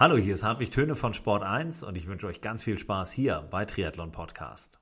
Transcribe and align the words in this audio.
Hallo, 0.00 0.16
hier 0.16 0.32
ist 0.32 0.42
Hartwig 0.42 0.70
Töne 0.70 0.94
von 0.94 1.12
Sport 1.12 1.42
1 1.42 1.82
und 1.82 1.94
ich 1.94 2.06
wünsche 2.06 2.26
euch 2.26 2.40
ganz 2.40 2.62
viel 2.62 2.78
Spaß 2.78 3.12
hier 3.12 3.46
bei 3.50 3.66
Triathlon 3.66 4.12
Podcast. 4.12 4.80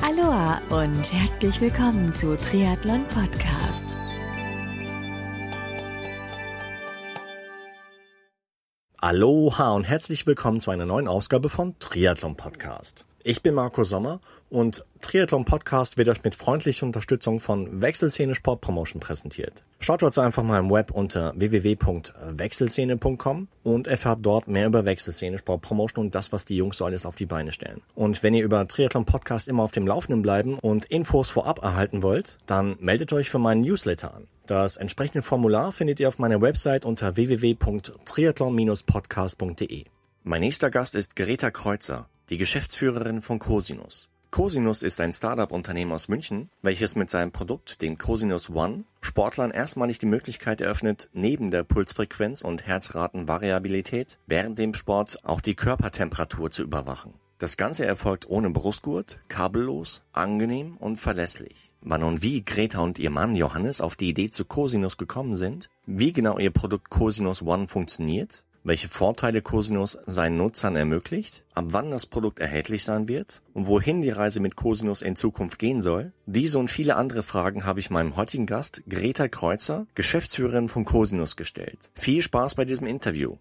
Aloha 0.00 0.60
und 0.70 1.12
herzlich 1.12 1.60
willkommen 1.60 2.14
zu 2.14 2.36
Triathlon 2.36 3.04
Podcast. 3.08 3.84
Aloha 8.98 9.72
und 9.72 9.82
herzlich 9.82 10.28
willkommen 10.28 10.60
zu 10.60 10.70
einer 10.70 10.86
neuen 10.86 11.08
Ausgabe 11.08 11.48
von 11.48 11.76
Triathlon 11.80 12.36
Podcast. 12.36 13.04
Ich 13.24 13.40
bin 13.40 13.54
Marco 13.54 13.84
Sommer 13.84 14.20
und 14.50 14.84
Triathlon 15.00 15.44
Podcast 15.44 15.96
wird 15.96 16.08
euch 16.08 16.24
mit 16.24 16.34
freundlicher 16.34 16.84
Unterstützung 16.84 17.38
von 17.38 17.80
Wechselszene 17.80 18.34
Sport 18.34 18.60
Promotion 18.60 19.00
präsentiert. 19.00 19.62
Schaut 19.78 20.02
uns 20.02 20.18
einfach 20.18 20.42
mal 20.42 20.58
im 20.58 20.72
Web 20.72 20.90
unter 20.90 21.32
www.wechselszene.com 21.36 23.46
und 23.62 23.86
erfahrt 23.86 24.18
dort 24.22 24.48
mehr 24.48 24.66
über 24.66 24.84
Wechselszene 24.84 25.38
Sport 25.38 25.62
Promotion 25.62 26.06
und 26.06 26.16
das, 26.16 26.32
was 26.32 26.46
die 26.46 26.56
Jungs 26.56 26.78
so 26.78 26.84
alles 26.84 27.06
auf 27.06 27.14
die 27.14 27.26
Beine 27.26 27.52
stellen. 27.52 27.80
Und 27.94 28.24
wenn 28.24 28.34
ihr 28.34 28.42
über 28.42 28.66
Triathlon 28.66 29.04
Podcast 29.04 29.46
immer 29.46 29.62
auf 29.62 29.70
dem 29.70 29.86
Laufenden 29.86 30.22
bleiben 30.22 30.58
und 30.58 30.86
Infos 30.86 31.30
vorab 31.30 31.62
erhalten 31.62 32.02
wollt, 32.02 32.38
dann 32.46 32.74
meldet 32.80 33.12
euch 33.12 33.30
für 33.30 33.38
meinen 33.38 33.60
Newsletter 33.60 34.14
an. 34.14 34.26
Das 34.48 34.78
entsprechende 34.78 35.22
Formular 35.22 35.70
findet 35.70 36.00
ihr 36.00 36.08
auf 36.08 36.18
meiner 36.18 36.40
Website 36.40 36.84
unter 36.84 37.14
www.triathlon-podcast.de. 37.14 39.84
Mein 40.24 40.40
nächster 40.40 40.70
Gast 40.70 40.96
ist 40.96 41.14
Greta 41.14 41.52
Kreuzer 41.52 42.08
die 42.32 42.38
Geschäftsführerin 42.38 43.20
von 43.20 43.38
Cosinus. 43.38 44.08
Cosinus 44.30 44.82
ist 44.82 45.02
ein 45.02 45.12
Startup-Unternehmen 45.12 45.92
aus 45.92 46.08
München, 46.08 46.48
welches 46.62 46.96
mit 46.96 47.10
seinem 47.10 47.30
Produkt, 47.30 47.82
dem 47.82 47.98
Cosinus 47.98 48.48
One, 48.48 48.84
Sportlern 49.02 49.50
erstmalig 49.50 49.98
die 49.98 50.06
Möglichkeit 50.06 50.62
eröffnet, 50.62 51.10
neben 51.12 51.50
der 51.50 51.62
Pulsfrequenz 51.62 52.40
und 52.40 52.66
Herzratenvariabilität 52.66 54.16
während 54.26 54.58
dem 54.58 54.72
Sport 54.72 55.18
auch 55.24 55.42
die 55.42 55.54
Körpertemperatur 55.54 56.50
zu 56.50 56.62
überwachen. 56.62 57.12
Das 57.38 57.58
Ganze 57.58 57.84
erfolgt 57.84 58.26
ohne 58.30 58.48
Brustgurt, 58.48 59.20
kabellos, 59.28 60.02
angenehm 60.14 60.78
und 60.78 60.96
verlässlich. 60.96 61.74
Wann 61.82 62.02
und 62.02 62.22
wie 62.22 62.42
Greta 62.42 62.80
und 62.80 62.98
ihr 62.98 63.10
Mann 63.10 63.36
Johannes 63.36 63.82
auf 63.82 63.94
die 63.94 64.08
Idee 64.08 64.30
zu 64.30 64.46
Cosinus 64.46 64.96
gekommen 64.96 65.36
sind, 65.36 65.68
wie 65.84 66.14
genau 66.14 66.38
ihr 66.38 66.50
Produkt 66.50 66.88
Cosinus 66.88 67.42
One 67.42 67.68
funktioniert 67.68 68.42
welche 68.64 68.88
Vorteile 68.88 69.42
Cosinus 69.42 69.98
seinen 70.06 70.36
Nutzern 70.36 70.76
ermöglicht, 70.76 71.44
ab 71.54 71.66
wann 71.68 71.90
das 71.90 72.06
Produkt 72.06 72.40
erhältlich 72.40 72.84
sein 72.84 73.08
wird 73.08 73.42
und 73.54 73.66
wohin 73.66 74.02
die 74.02 74.10
Reise 74.10 74.40
mit 74.40 74.56
Cosinus 74.56 75.02
in 75.02 75.16
Zukunft 75.16 75.58
gehen 75.58 75.82
soll. 75.82 76.12
Diese 76.26 76.58
und 76.58 76.70
viele 76.70 76.96
andere 76.96 77.22
Fragen 77.22 77.64
habe 77.64 77.80
ich 77.80 77.90
meinem 77.90 78.16
heutigen 78.16 78.46
Gast 78.46 78.82
Greta 78.88 79.28
Kreuzer, 79.28 79.86
Geschäftsführerin 79.94 80.68
von 80.68 80.84
Cosinus, 80.84 81.36
gestellt. 81.36 81.90
Viel 81.94 82.22
Spaß 82.22 82.54
bei 82.54 82.64
diesem 82.64 82.86
Interview. 82.86 83.36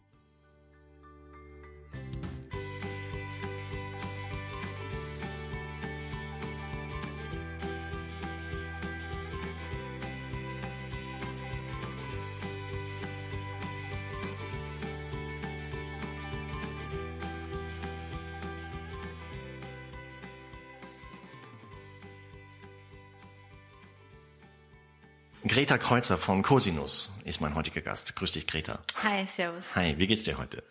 Greta 25.47 25.79
Kreuzer 25.79 26.19
von 26.19 26.43
Cosinus 26.43 27.11
ist 27.25 27.41
mein 27.41 27.55
heutiger 27.55 27.81
Gast. 27.81 28.15
Grüß 28.15 28.31
dich, 28.33 28.45
Greta. 28.45 28.79
Hi, 29.03 29.25
servus. 29.25 29.75
Hi, 29.75 29.95
wie 29.97 30.05
geht's 30.05 30.23
dir 30.23 30.37
heute? 30.37 30.63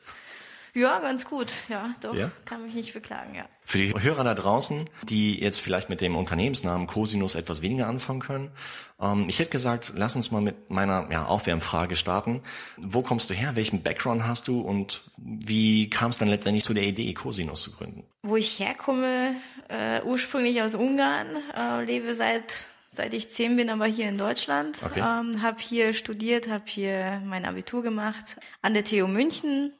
Ja, 0.74 1.00
ganz 1.00 1.24
gut. 1.24 1.52
Ja, 1.68 1.92
doch. 2.00 2.14
Ja? 2.14 2.30
Kann 2.44 2.64
mich 2.64 2.74
nicht 2.74 2.92
beklagen, 2.92 3.34
ja. 3.34 3.46
Für 3.64 3.78
die 3.78 3.92
Hörer 3.92 4.22
da 4.22 4.34
draußen, 4.34 4.88
die 5.02 5.40
jetzt 5.40 5.60
vielleicht 5.60 5.88
mit 5.88 6.00
dem 6.00 6.14
Unternehmensnamen 6.14 6.86
Cosinus 6.86 7.34
etwas 7.34 7.62
weniger 7.62 7.88
anfangen 7.88 8.20
können, 8.20 8.52
ähm, 9.00 9.26
ich 9.28 9.40
hätte 9.40 9.50
gesagt, 9.50 9.94
lass 9.96 10.14
uns 10.14 10.30
mal 10.30 10.40
mit 10.40 10.70
meiner 10.70 11.08
ja, 11.10 11.26
Aufwärmfrage 11.26 11.96
starten. 11.96 12.42
Wo 12.76 13.02
kommst 13.02 13.28
du 13.30 13.34
her? 13.34 13.56
Welchen 13.56 13.82
Background 13.82 14.24
hast 14.28 14.46
du 14.46 14.60
und 14.60 15.02
wie 15.16 15.90
kam 15.90 16.12
es 16.12 16.18
dann 16.18 16.28
letztendlich 16.28 16.64
zu 16.64 16.74
der 16.74 16.84
Idee, 16.84 17.12
Cosinus 17.14 17.62
zu 17.62 17.72
gründen? 17.72 18.04
Wo 18.22 18.36
ich 18.36 18.60
herkomme, 18.60 19.34
äh, 19.68 20.00
ursprünglich 20.02 20.62
aus 20.62 20.76
Ungarn, 20.76 21.26
äh, 21.56 21.84
lebe 21.84 22.14
seit 22.14 22.68
seit 22.90 23.14
ich 23.14 23.30
zehn 23.30 23.56
bin, 23.56 23.70
aber 23.70 23.86
hier 23.86 24.08
in 24.08 24.18
Deutschland. 24.18 24.78
Okay. 24.84 25.00
Ähm, 25.00 25.42
habe 25.42 25.58
hier 25.60 25.92
studiert, 25.92 26.48
habe 26.48 26.64
hier 26.66 27.22
mein 27.24 27.44
Abitur 27.44 27.82
gemacht 27.82 28.36
an 28.62 28.74
der 28.74 28.84
TU 28.84 29.06
München. 29.06 29.72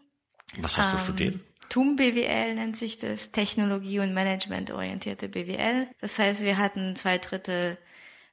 Was 0.58 0.78
hast 0.78 0.88
ähm, 0.88 0.92
du 0.92 0.98
studiert? 0.98 1.40
TUM 1.68 1.96
BWL 1.96 2.54
nennt 2.54 2.76
sich 2.76 2.98
das, 2.98 3.30
Technologie- 3.30 4.00
und 4.00 4.12
Management-orientierte 4.12 5.28
BWL. 5.28 5.86
Das 6.00 6.18
heißt, 6.18 6.42
wir 6.42 6.58
hatten 6.58 6.96
zwei 6.96 7.18
Drittel 7.18 7.78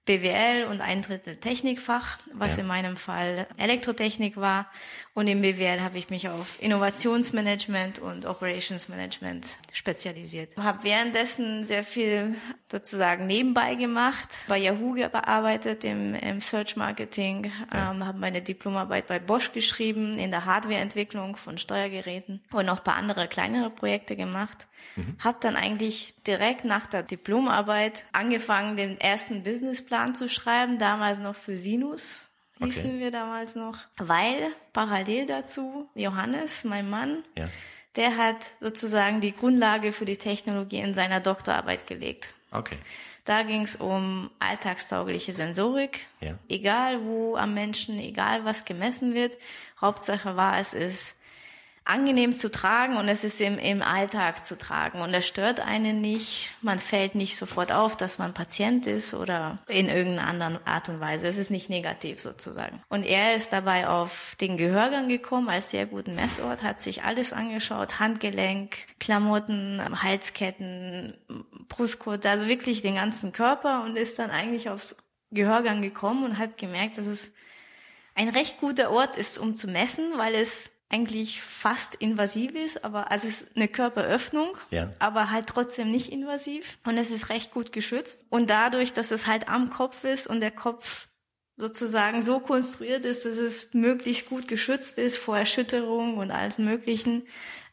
BWL 0.07 0.65
und 0.71 0.81
ein 0.81 1.03
Drittel 1.03 1.35
Technikfach, 1.35 2.17
was 2.33 2.55
ja. 2.55 2.61
in 2.61 2.67
meinem 2.67 2.97
Fall 2.97 3.45
Elektrotechnik 3.57 4.37
war. 4.37 4.71
Und 5.13 5.27
im 5.27 5.41
BWL 5.41 5.81
habe 5.81 5.97
ich 5.97 6.09
mich 6.09 6.29
auf 6.29 6.61
Innovationsmanagement 6.61 7.99
und 7.99 8.25
Operations 8.25 8.87
Management 8.87 9.57
spezialisiert. 9.73 10.55
Habe 10.57 10.83
währenddessen 10.83 11.63
sehr 11.63 11.83
viel 11.83 12.35
sozusagen 12.71 13.25
nebenbei 13.25 13.75
gemacht, 13.75 14.29
bei 14.47 14.57
Yahoo 14.57 14.93
gearbeitet 14.93 15.83
im, 15.83 16.13
im 16.15 16.39
Search 16.39 16.75
Marketing, 16.75 17.51
ja. 17.73 17.91
ähm, 17.91 18.05
habe 18.05 18.19
meine 18.19 18.41
Diplomarbeit 18.41 19.07
bei 19.07 19.19
Bosch 19.19 19.51
geschrieben 19.53 20.17
in 20.17 20.31
der 20.31 20.45
Hardwareentwicklung 20.45 21.35
von 21.35 21.57
Steuergeräten 21.57 22.41
und 22.51 22.65
noch 22.65 22.83
paar 22.83 22.95
andere 22.95 23.27
kleinere 23.27 23.69
Projekte 23.69 24.15
gemacht. 24.15 24.67
Mhm. 24.95 25.17
Habe 25.19 25.37
dann 25.41 25.55
eigentlich 25.55 26.13
direkt 26.27 26.63
nach 26.63 26.85
der 26.85 27.03
Diplomarbeit 27.03 28.05
angefangen, 28.11 28.77
den 28.77 28.99
ersten 28.99 29.43
Businessplan 29.43 29.96
zu 30.15 30.29
schreiben, 30.29 30.77
damals 30.77 31.19
noch 31.19 31.35
für 31.35 31.57
Sinus 31.57 32.27
hießen 32.59 32.91
okay. 32.91 32.99
wir 32.99 33.11
damals 33.11 33.55
noch, 33.55 33.77
weil 33.97 34.51
parallel 34.73 35.27
dazu 35.27 35.89
Johannes, 35.95 36.63
mein 36.63 36.89
Mann, 36.89 37.23
ja. 37.35 37.47
der 37.95 38.17
hat 38.17 38.53
sozusagen 38.59 39.21
die 39.21 39.35
Grundlage 39.35 39.91
für 39.91 40.05
die 40.05 40.17
Technologie 40.17 40.79
in 40.79 40.93
seiner 40.93 41.19
Doktorarbeit 41.19 41.87
gelegt. 41.87 42.33
Okay. 42.51 42.77
Da 43.25 43.43
ging 43.43 43.63
es 43.63 43.75
um 43.75 44.31
alltagstaugliche 44.39 45.33
Sensorik, 45.33 46.07
ja. 46.21 46.39
egal 46.47 47.03
wo 47.03 47.35
am 47.35 47.53
Menschen, 47.53 47.99
egal 47.99 48.45
was 48.45 48.63
gemessen 48.63 49.13
wird. 49.13 49.37
Hauptsache 49.81 50.37
war 50.37 50.59
es 50.59 50.73
ist 50.73 51.16
angenehm 51.87 52.33
zu 52.33 52.51
tragen 52.51 52.97
und 52.97 53.07
es 53.07 53.23
ist 53.23 53.39
im, 53.41 53.57
im 53.57 53.81
Alltag 53.81 54.45
zu 54.45 54.57
tragen 54.57 55.01
und 55.01 55.13
es 55.13 55.27
stört 55.27 55.59
einen 55.59 56.01
nicht. 56.01 56.51
Man 56.61 56.79
fällt 56.79 57.15
nicht 57.15 57.37
sofort 57.37 57.71
auf, 57.71 57.95
dass 57.95 58.17
man 58.17 58.33
Patient 58.33 58.87
ist 58.87 59.13
oder 59.13 59.59
in 59.67 59.87
irgendeiner 59.87 60.27
anderen 60.27 60.67
Art 60.67 60.89
und 60.89 60.99
Weise. 60.99 61.27
Es 61.27 61.37
ist 61.37 61.49
nicht 61.49 61.69
negativ 61.69 62.21
sozusagen. 62.21 62.81
Und 62.89 63.03
er 63.03 63.35
ist 63.35 63.53
dabei 63.53 63.87
auf 63.87 64.35
den 64.41 64.57
Gehörgang 64.57 65.07
gekommen 65.07 65.49
als 65.49 65.71
sehr 65.71 65.85
guten 65.85 66.15
Messort, 66.15 66.63
hat 66.63 66.81
sich 66.81 67.03
alles 67.03 67.33
angeschaut, 67.33 67.99
Handgelenk, 67.99 68.77
Klamotten, 68.99 69.81
Halsketten, 70.03 71.15
Brustkorb, 71.69 72.25
also 72.25 72.47
wirklich 72.47 72.81
den 72.81 72.95
ganzen 72.95 73.31
Körper 73.31 73.83
und 73.83 73.97
ist 73.97 74.19
dann 74.19 74.31
eigentlich 74.31 74.69
aufs 74.69 74.95
Gehörgang 75.31 75.81
gekommen 75.81 76.23
und 76.23 76.37
hat 76.37 76.57
gemerkt, 76.57 76.97
dass 76.97 77.07
es 77.07 77.31
ein 78.15 78.29
recht 78.29 78.59
guter 78.59 78.91
Ort 78.91 79.15
ist, 79.15 79.37
um 79.37 79.55
zu 79.55 79.67
messen, 79.67 80.17
weil 80.17 80.33
es 80.33 80.71
eigentlich 80.89 81.41
fast 81.41 81.95
invasiv 81.95 82.53
ist, 82.53 82.83
aber 82.83 83.11
also 83.11 83.27
es 83.27 83.41
ist 83.41 83.55
eine 83.55 83.67
Körperöffnung, 83.67 84.57
ja. 84.69 84.89
aber 84.99 85.31
halt 85.31 85.47
trotzdem 85.47 85.91
nicht 85.91 86.11
invasiv 86.11 86.77
und 86.85 86.97
es 86.97 87.11
ist 87.11 87.29
recht 87.29 87.51
gut 87.51 87.71
geschützt 87.71 88.25
und 88.29 88.49
dadurch, 88.49 88.93
dass 88.93 89.11
es 89.11 89.27
halt 89.27 89.49
am 89.49 89.69
Kopf 89.69 90.03
ist 90.05 90.27
und 90.27 90.39
der 90.39 90.51
Kopf 90.51 91.09
sozusagen 91.57 92.21
so 92.21 92.39
konstruiert 92.39 93.03
ist, 93.03 93.25
dass 93.25 93.37
es 93.37 93.73
möglichst 93.73 94.29
gut 94.29 94.47
geschützt 94.47 94.97
ist 94.97 95.17
vor 95.17 95.37
Erschütterung 95.37 96.17
und 96.17 96.29
alles 96.29 96.59
Möglichen, 96.59 97.23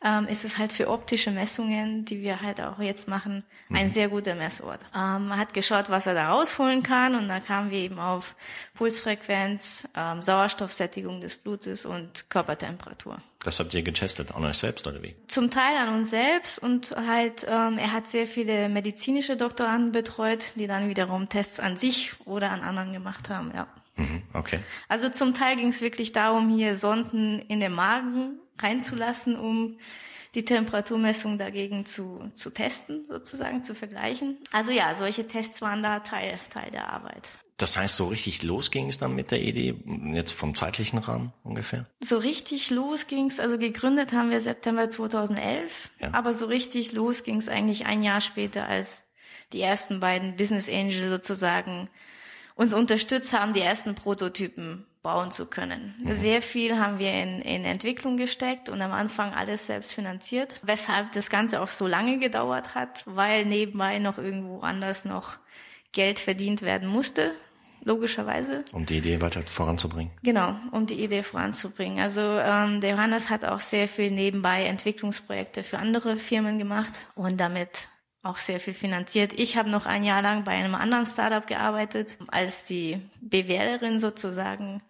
ähm, 0.02 0.26
ist 0.26 0.44
es 0.44 0.58
halt 0.58 0.72
für 0.72 0.88
optische 0.88 1.30
Messungen, 1.30 2.04
die 2.04 2.22
wir 2.22 2.40
halt 2.40 2.60
auch 2.60 2.78
jetzt 2.78 3.08
machen, 3.08 3.44
ein 3.70 3.86
mhm. 3.86 3.90
sehr 3.90 4.08
guter 4.08 4.34
Messort. 4.34 4.80
Ähm, 4.94 5.28
man 5.28 5.38
hat 5.38 5.54
geschaut, 5.54 5.90
was 5.90 6.06
er 6.06 6.14
da 6.14 6.30
rausholen 6.30 6.82
kann 6.82 7.14
und 7.14 7.28
da 7.28 7.40
kamen 7.40 7.70
wir 7.70 7.78
eben 7.78 7.98
auf 7.98 8.36
Pulsfrequenz, 8.74 9.86
ähm, 9.94 10.20
Sauerstoffsättigung 10.22 11.20
des 11.20 11.36
Blutes 11.36 11.86
und 11.86 12.28
Körpertemperatur. 12.30 13.18
Das 13.44 13.60
habt 13.60 13.74
ihr 13.74 13.82
getestet 13.82 14.34
an 14.34 14.44
euch 14.44 14.56
selbst 14.56 14.86
oder 14.86 15.02
wie? 15.02 15.14
Zum 15.28 15.50
Teil 15.50 15.76
an 15.76 15.94
uns 15.94 16.10
selbst 16.10 16.58
und 16.58 16.90
halt, 16.96 17.46
ähm, 17.48 17.78
er 17.78 17.92
hat 17.92 18.08
sehr 18.08 18.26
viele 18.26 18.68
medizinische 18.70 19.36
Doktoranden 19.36 19.92
betreut, 19.92 20.54
die 20.56 20.66
dann 20.66 20.88
wiederum 20.88 21.28
Tests 21.28 21.60
an 21.60 21.76
sich 21.76 22.14
oder 22.24 22.50
an 22.50 22.62
anderen 22.62 22.92
gemacht 22.92 23.28
haben, 23.28 23.52
ja. 23.54 23.68
Mhm, 23.96 24.22
okay. 24.32 24.58
Also 24.88 25.10
zum 25.10 25.34
Teil 25.34 25.56
ging 25.56 25.68
es 25.68 25.82
wirklich 25.82 26.12
darum, 26.12 26.48
hier 26.48 26.74
Sonden 26.74 27.38
in 27.38 27.60
den 27.60 27.72
Magen 27.72 28.40
reinzulassen, 28.58 29.38
um 29.38 29.78
die 30.34 30.44
Temperaturmessung 30.44 31.38
dagegen 31.38 31.86
zu, 31.86 32.30
zu 32.34 32.50
testen, 32.50 33.04
sozusagen 33.08 33.62
zu 33.62 33.74
vergleichen. 33.74 34.38
Also 34.50 34.72
ja, 34.72 34.94
solche 34.94 35.28
Tests 35.28 35.62
waren 35.62 35.82
da 35.82 36.00
Teil, 36.00 36.40
Teil 36.50 36.70
der 36.72 36.92
Arbeit. 36.92 37.30
Das 37.56 37.76
heißt, 37.76 37.96
so 37.96 38.08
richtig 38.08 38.42
los 38.42 38.72
ging 38.72 38.88
es 38.88 38.98
dann 38.98 39.14
mit 39.14 39.30
der 39.30 39.40
Idee, 39.40 39.76
jetzt 40.12 40.32
vom 40.32 40.56
zeitlichen 40.56 40.98
Rahmen 40.98 41.32
ungefähr? 41.44 41.86
So 42.00 42.18
richtig 42.18 42.70
los 42.70 43.06
ging 43.06 43.26
es, 43.26 43.38
also 43.38 43.58
gegründet 43.58 44.12
haben 44.12 44.30
wir 44.30 44.40
September 44.40 44.90
2011, 44.90 45.90
ja. 46.00 46.08
aber 46.12 46.34
so 46.34 46.46
richtig 46.46 46.92
los 46.92 47.22
ging 47.22 47.36
es 47.36 47.48
eigentlich 47.48 47.86
ein 47.86 48.02
Jahr 48.02 48.20
später, 48.20 48.66
als 48.66 49.04
die 49.52 49.60
ersten 49.60 50.00
beiden 50.00 50.34
Business 50.34 50.68
Angel 50.68 51.08
sozusagen 51.08 51.88
uns 52.56 52.74
unterstützt 52.74 53.32
haben, 53.32 53.52
die 53.52 53.60
ersten 53.60 53.94
Prototypen 53.94 54.86
bauen 55.02 55.30
zu 55.30 55.46
können. 55.46 55.94
Mhm. 55.98 56.14
Sehr 56.14 56.42
viel 56.42 56.78
haben 56.78 56.98
wir 56.98 57.12
in, 57.12 57.40
in 57.40 57.64
Entwicklung 57.64 58.16
gesteckt 58.16 58.68
und 58.68 58.80
am 58.80 58.92
Anfang 58.92 59.32
alles 59.32 59.66
selbst 59.66 59.92
finanziert, 59.92 60.60
weshalb 60.62 61.12
das 61.12 61.30
Ganze 61.30 61.60
auch 61.60 61.68
so 61.68 61.86
lange 61.86 62.18
gedauert 62.18 62.74
hat, 62.74 63.02
weil 63.06 63.44
nebenbei 63.44 63.98
noch 63.98 64.18
irgendwo 64.18 64.60
anders 64.60 65.04
noch 65.04 65.38
Geld 65.94 66.18
verdient 66.18 66.60
werden 66.62 66.88
musste, 66.88 67.32
logischerweise. 67.82 68.64
Um 68.72 68.84
die 68.84 68.98
Idee 68.98 69.20
weiter 69.20 69.42
voranzubringen. 69.42 70.12
Genau, 70.22 70.54
um 70.72 70.86
die 70.86 71.02
Idee 71.02 71.22
voranzubringen. 71.22 72.00
Also 72.00 72.20
ähm, 72.20 72.80
der 72.80 72.90
Johannes 72.90 73.30
hat 73.30 73.44
auch 73.44 73.60
sehr 73.60 73.88
viel 73.88 74.10
nebenbei 74.10 74.64
Entwicklungsprojekte 74.64 75.62
für 75.62 75.78
andere 75.78 76.18
Firmen 76.18 76.58
gemacht 76.58 77.06
und 77.14 77.38
damit 77.38 77.88
auch 78.22 78.38
sehr 78.38 78.58
viel 78.58 78.74
finanziert. 78.74 79.38
Ich 79.38 79.56
habe 79.56 79.70
noch 79.70 79.86
ein 79.86 80.02
Jahr 80.02 80.22
lang 80.22 80.44
bei 80.44 80.52
einem 80.52 80.74
anderen 80.74 81.06
Startup 81.06 81.46
gearbeitet, 81.46 82.16
als 82.28 82.64
die 82.64 82.98
Bewerterin 83.20 84.00
sozusagen 84.00 84.82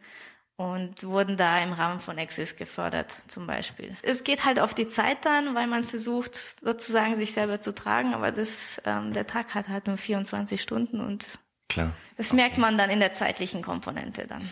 und 0.57 1.03
wurden 1.03 1.37
da 1.37 1.61
im 1.63 1.73
Rahmen 1.73 2.01
von 2.01 2.17
Exis 2.17 2.57
gefördert 2.57 3.17
zum 3.27 3.47
Beispiel. 3.47 3.97
Es 4.03 4.23
geht 4.23 4.45
halt 4.45 4.61
auf 4.61 4.75
die 4.75 4.87
Zeit 4.87 5.25
dann, 5.25 5.55
weil 5.55 5.67
man 5.67 5.83
versucht 5.83 6.57
sozusagen 6.63 7.17
sich 7.17 7.33
selber 7.33 7.61
zu 7.61 7.75
tragen, 7.75 8.15
aber 8.15 8.31
das, 8.31 8.81
ähm, 8.85 9.13
der 9.13 9.27
Tag 9.27 9.55
hat 9.55 9.69
halt 9.69 9.87
nur 9.87 9.97
24 9.97 10.63
Stunden 10.63 11.01
und 11.01 11.39
Klar. 11.69 11.93
das 12.17 12.29
okay. 12.29 12.37
merkt 12.37 12.59
man 12.59 12.79
dann 12.79 12.91
in 12.91 13.01
der 13.01 13.13
zeitlichen 13.13 13.63
Komponente 13.63 14.27
dann. 14.29 14.49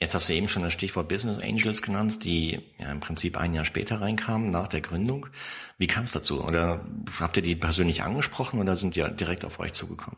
Jetzt 0.00 0.14
hast 0.14 0.28
du 0.28 0.32
eben 0.34 0.46
schon 0.46 0.62
das 0.62 0.72
Stichwort 0.72 1.08
Business 1.08 1.42
Angels 1.42 1.82
genannt, 1.82 2.24
die 2.24 2.60
ja 2.78 2.92
im 2.92 3.00
Prinzip 3.00 3.36
ein 3.36 3.52
Jahr 3.52 3.64
später 3.64 4.00
reinkamen, 4.00 4.52
nach 4.52 4.68
der 4.68 4.80
Gründung. 4.80 5.26
Wie 5.76 5.88
kam 5.88 6.04
es 6.04 6.12
dazu? 6.12 6.44
Oder 6.44 6.86
habt 7.18 7.36
ihr 7.36 7.42
die 7.42 7.56
persönlich 7.56 8.04
angesprochen 8.04 8.60
oder 8.60 8.76
sind 8.76 8.94
die 8.94 9.02
direkt 9.16 9.44
auf 9.44 9.58
euch 9.58 9.72
zugekommen? 9.72 10.16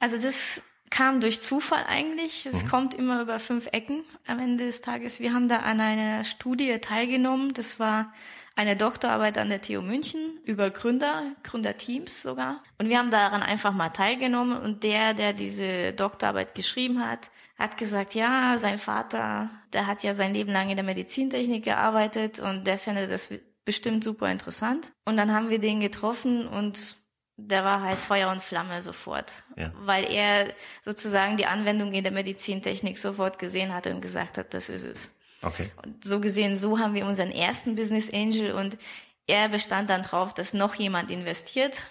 Also 0.00 0.20
das 0.20 0.60
kam 0.90 1.20
durch 1.20 1.40
Zufall 1.40 1.84
eigentlich. 1.86 2.46
Es 2.46 2.64
mhm. 2.64 2.68
kommt 2.68 2.94
immer 2.94 3.20
über 3.22 3.38
fünf 3.38 3.68
Ecken 3.72 4.04
am 4.26 4.38
Ende 4.38 4.66
des 4.66 4.80
Tages. 4.80 5.20
Wir 5.20 5.32
haben 5.32 5.48
da 5.48 5.58
an 5.58 5.80
einer 5.80 6.24
Studie 6.24 6.78
teilgenommen. 6.78 7.52
Das 7.54 7.80
war 7.80 8.12
eine 8.54 8.76
Doktorarbeit 8.76 9.36
an 9.38 9.50
der 9.50 9.60
TU 9.60 9.82
München 9.82 10.38
über 10.44 10.70
Gründer, 10.70 11.32
Gründerteams 11.42 12.22
sogar. 12.22 12.62
Und 12.78 12.88
wir 12.88 12.98
haben 12.98 13.10
daran 13.10 13.42
einfach 13.42 13.72
mal 13.72 13.90
teilgenommen. 13.90 14.56
Und 14.56 14.82
der, 14.82 15.12
der 15.12 15.32
diese 15.32 15.92
Doktorarbeit 15.92 16.54
geschrieben 16.54 17.06
hat, 17.06 17.30
hat 17.58 17.76
gesagt, 17.76 18.14
ja, 18.14 18.58
sein 18.58 18.78
Vater, 18.78 19.50
der 19.72 19.86
hat 19.86 20.02
ja 20.02 20.14
sein 20.14 20.34
Leben 20.34 20.52
lang 20.52 20.70
in 20.70 20.76
der 20.76 20.84
Medizintechnik 20.84 21.64
gearbeitet 21.64 22.38
und 22.38 22.66
der 22.66 22.78
findet 22.78 23.10
das 23.10 23.30
bestimmt 23.64 24.04
super 24.04 24.30
interessant. 24.30 24.92
Und 25.04 25.16
dann 25.16 25.32
haben 25.32 25.50
wir 25.50 25.58
den 25.58 25.80
getroffen 25.80 26.46
und 26.46 26.96
der 27.36 27.64
war 27.64 27.82
halt 27.82 28.00
Feuer 28.00 28.30
und 28.30 28.42
Flamme 28.42 28.80
sofort, 28.80 29.32
ja. 29.56 29.70
weil 29.80 30.10
er 30.10 30.54
sozusagen 30.84 31.36
die 31.36 31.46
Anwendung 31.46 31.92
in 31.92 32.02
der 32.02 32.12
Medizintechnik 32.12 32.98
sofort 32.98 33.38
gesehen 33.38 33.74
hat 33.74 33.86
und 33.86 34.00
gesagt 34.00 34.38
hat, 34.38 34.54
das 34.54 34.68
ist 34.68 34.84
es. 34.84 35.10
Okay. 35.42 35.70
Und 35.82 36.02
so 36.02 36.18
gesehen, 36.20 36.56
so 36.56 36.78
haben 36.78 36.94
wir 36.94 37.06
unseren 37.06 37.30
ersten 37.30 37.76
Business 37.76 38.12
Angel 38.12 38.52
und 38.52 38.78
er 39.26 39.48
bestand 39.48 39.90
dann 39.90 40.02
drauf, 40.02 40.32
dass 40.32 40.54
noch 40.54 40.74
jemand 40.76 41.10
investiert. 41.10 41.88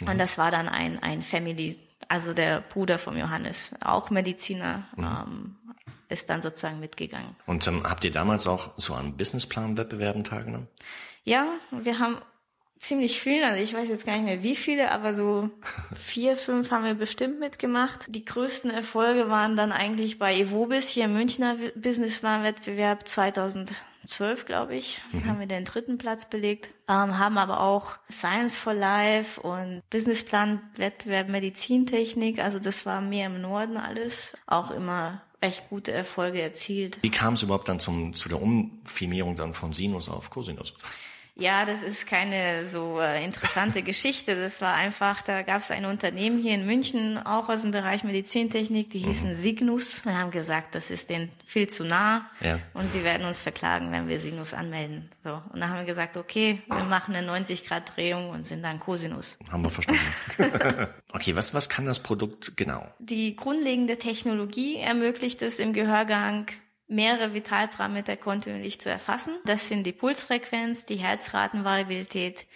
Mhm. 0.00 0.08
Und 0.08 0.18
das 0.18 0.38
war 0.38 0.50
dann 0.50 0.68
ein, 0.68 1.02
ein 1.02 1.20
Family, 1.20 1.78
also 2.08 2.32
der 2.32 2.62
Bruder 2.62 2.98
von 2.98 3.16
Johannes, 3.16 3.74
auch 3.80 4.08
Mediziner, 4.10 4.86
mhm. 4.96 5.04
ähm, 5.04 5.56
ist 6.08 6.30
dann 6.30 6.40
sozusagen 6.40 6.80
mitgegangen. 6.80 7.36
Und 7.46 7.66
ähm, 7.66 7.82
habt 7.84 8.04
ihr 8.04 8.10
damals 8.10 8.46
auch 8.46 8.70
so 8.78 8.94
an 8.94 9.16
Businessplan-Wettbewerben 9.16 10.24
teilgenommen? 10.24 10.68
Ja, 11.24 11.46
wir 11.70 11.98
haben 11.98 12.18
ziemlich 12.82 13.20
viel, 13.20 13.44
also 13.44 13.62
ich 13.62 13.72
weiß 13.72 13.88
jetzt 13.88 14.04
gar 14.04 14.14
nicht 14.14 14.24
mehr 14.24 14.42
wie 14.42 14.56
viele, 14.56 14.90
aber 14.90 15.14
so 15.14 15.48
vier, 15.94 16.36
fünf 16.36 16.72
haben 16.72 16.84
wir 16.84 16.94
bestimmt 16.94 17.38
mitgemacht. 17.38 18.06
Die 18.08 18.24
größten 18.24 18.70
Erfolge 18.70 19.28
waren 19.28 19.54
dann 19.56 19.70
eigentlich 19.70 20.18
bei 20.18 20.34
Evobis, 20.34 20.88
hier 20.88 21.04
im 21.04 21.12
Münchner 21.12 21.56
Businessplan-Wettbewerb 21.76 23.06
2012, 23.06 24.46
glaube 24.46 24.74
ich, 24.74 25.00
mhm. 25.12 25.26
haben 25.26 25.38
wir 25.38 25.46
den 25.46 25.64
dritten 25.64 25.96
Platz 25.96 26.28
belegt, 26.28 26.70
ähm, 26.88 27.18
haben 27.18 27.38
aber 27.38 27.60
auch 27.60 27.98
Science 28.10 28.58
for 28.58 28.74
Life 28.74 29.40
und 29.40 29.82
Businessplan-Wettbewerb 29.90 31.28
Medizintechnik, 31.28 32.40
also 32.40 32.58
das 32.58 32.84
war 32.84 33.00
mehr 33.00 33.26
im 33.26 33.40
Norden 33.40 33.76
alles, 33.76 34.32
auch 34.46 34.72
immer 34.72 35.22
echt 35.40 35.68
gute 35.70 35.92
Erfolge 35.92 36.42
erzielt. 36.42 36.98
Wie 37.02 37.10
kam 37.10 37.34
es 37.34 37.44
überhaupt 37.44 37.68
dann 37.68 37.78
zum, 37.78 38.14
zu 38.14 38.28
der 38.28 38.42
Umfirmierung 38.42 39.36
dann 39.36 39.54
von 39.54 39.72
Sinus 39.72 40.08
auf 40.08 40.30
Cosinus? 40.30 40.74
Ja, 41.34 41.64
das 41.64 41.82
ist 41.82 42.06
keine 42.06 42.66
so 42.66 43.00
äh, 43.00 43.24
interessante 43.24 43.82
Geschichte. 43.82 44.36
Das 44.36 44.60
war 44.60 44.74
einfach, 44.74 45.22
da 45.22 45.42
gab 45.42 45.62
es 45.62 45.70
ein 45.70 45.86
Unternehmen 45.86 46.38
hier 46.38 46.54
in 46.54 46.66
München, 46.66 47.18
auch 47.18 47.48
aus 47.48 47.62
dem 47.62 47.70
Bereich 47.70 48.04
Medizintechnik, 48.04 48.90
die 48.90 48.98
hießen 48.98 49.30
mhm. 49.30 49.34
Signus 49.34 50.02
und 50.04 50.16
haben 50.16 50.30
gesagt, 50.30 50.74
das 50.74 50.90
ist 50.90 51.08
denen 51.08 51.30
viel 51.46 51.68
zu 51.68 51.84
nah 51.84 52.26
ja. 52.40 52.58
und 52.74 52.90
sie 52.90 53.02
werden 53.02 53.26
uns 53.26 53.40
verklagen, 53.40 53.92
wenn 53.92 54.08
wir 54.08 54.20
Sinus 54.20 54.52
anmelden. 54.52 55.10
So 55.22 55.40
Und 55.52 55.60
dann 55.60 55.70
haben 55.70 55.78
wir 55.78 55.86
gesagt, 55.86 56.16
okay, 56.16 56.60
wir 56.66 56.84
machen 56.84 57.14
eine 57.14 57.30
90-Grad-Drehung 57.30 58.30
und 58.30 58.46
sind 58.46 58.62
dann 58.62 58.78
Cosinus. 58.78 59.38
Haben 59.50 59.62
wir 59.62 59.70
verstanden. 59.70 60.02
okay, 61.12 61.34
was, 61.34 61.54
was 61.54 61.68
kann 61.68 61.86
das 61.86 62.00
Produkt 62.00 62.56
genau? 62.56 62.86
Die 62.98 63.36
grundlegende 63.36 63.96
Technologie 63.96 64.76
ermöglicht 64.78 65.40
es 65.40 65.58
im 65.58 65.72
Gehörgang 65.72 66.46
mehrere 66.92 67.34
Vitalparameter 67.34 68.16
kontinuierlich 68.16 68.80
zu 68.80 68.90
erfassen. 68.90 69.34
Das 69.44 69.68
sind 69.68 69.84
die 69.84 69.92
Pulsfrequenz, 69.92 70.84
die 70.84 70.96
Herzratenvariabilität, 70.96 72.46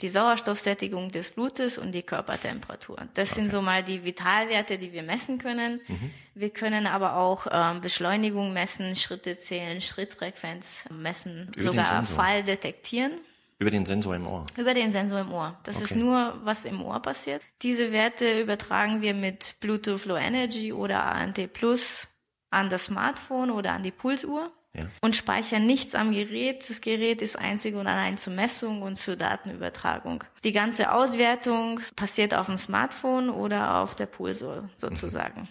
die 0.00 0.08
Sauerstoffsättigung 0.08 1.10
des 1.10 1.30
Blutes 1.30 1.78
und 1.78 1.92
die 1.92 2.02
Körpertemperatur. 2.02 2.96
Das 3.14 3.32
okay. 3.32 3.40
sind 3.40 3.52
so 3.52 3.62
mal 3.62 3.82
die 3.84 4.04
Vitalwerte, 4.04 4.76
die 4.76 4.92
wir 4.92 5.04
messen 5.04 5.38
können. 5.38 5.80
Mhm. 5.86 6.10
Wir 6.34 6.50
können 6.50 6.86
aber 6.86 7.16
auch 7.16 7.46
ähm, 7.50 7.80
Beschleunigung 7.80 8.52
messen, 8.52 8.96
Schritte 8.96 9.38
zählen, 9.38 9.80
Schrittfrequenz 9.80 10.84
messen, 10.90 11.50
Über 11.54 11.62
sogar 11.62 12.06
Fall 12.06 12.42
detektieren. 12.42 13.12
Über 13.60 13.70
den 13.70 13.86
Sensor 13.86 14.16
im 14.16 14.26
Ohr? 14.26 14.44
Über 14.58 14.74
den 14.74 14.90
Sensor 14.90 15.20
im 15.20 15.32
Ohr. 15.32 15.56
Das 15.62 15.76
okay. 15.76 15.84
ist 15.84 15.96
nur, 15.96 16.40
was 16.42 16.64
im 16.64 16.82
Ohr 16.82 17.00
passiert. 17.00 17.40
Diese 17.62 17.92
Werte 17.92 18.40
übertragen 18.40 19.00
wir 19.00 19.14
mit 19.14 19.54
Bluetooth 19.60 20.06
Low 20.06 20.16
Energy 20.16 20.72
oder 20.72 21.04
ANT 21.04 21.52
Plus 21.52 22.08
an 22.54 22.70
das 22.70 22.84
Smartphone 22.84 23.50
oder 23.50 23.72
an 23.72 23.82
die 23.82 23.90
Pulsuhr 23.90 24.50
ja. 24.74 24.84
und 25.00 25.16
speichern 25.16 25.66
nichts 25.66 25.94
am 25.94 26.12
Gerät. 26.12 26.68
Das 26.68 26.80
Gerät 26.80 27.22
ist 27.22 27.38
einzig 27.38 27.74
und 27.74 27.86
allein 27.86 28.18
zur 28.18 28.32
Messung 28.32 28.82
und 28.82 28.96
zur 28.96 29.16
Datenübertragung. 29.16 30.24
Die 30.44 30.52
ganze 30.52 30.92
Auswertung 30.92 31.80
passiert 31.96 32.34
auf 32.34 32.46
dem 32.46 32.56
Smartphone 32.56 33.30
oder 33.30 33.76
auf 33.76 33.94
der 33.94 34.06
Pulsuhr 34.06 34.68
sozusagen. 34.76 35.42
Mhm. 35.42 35.48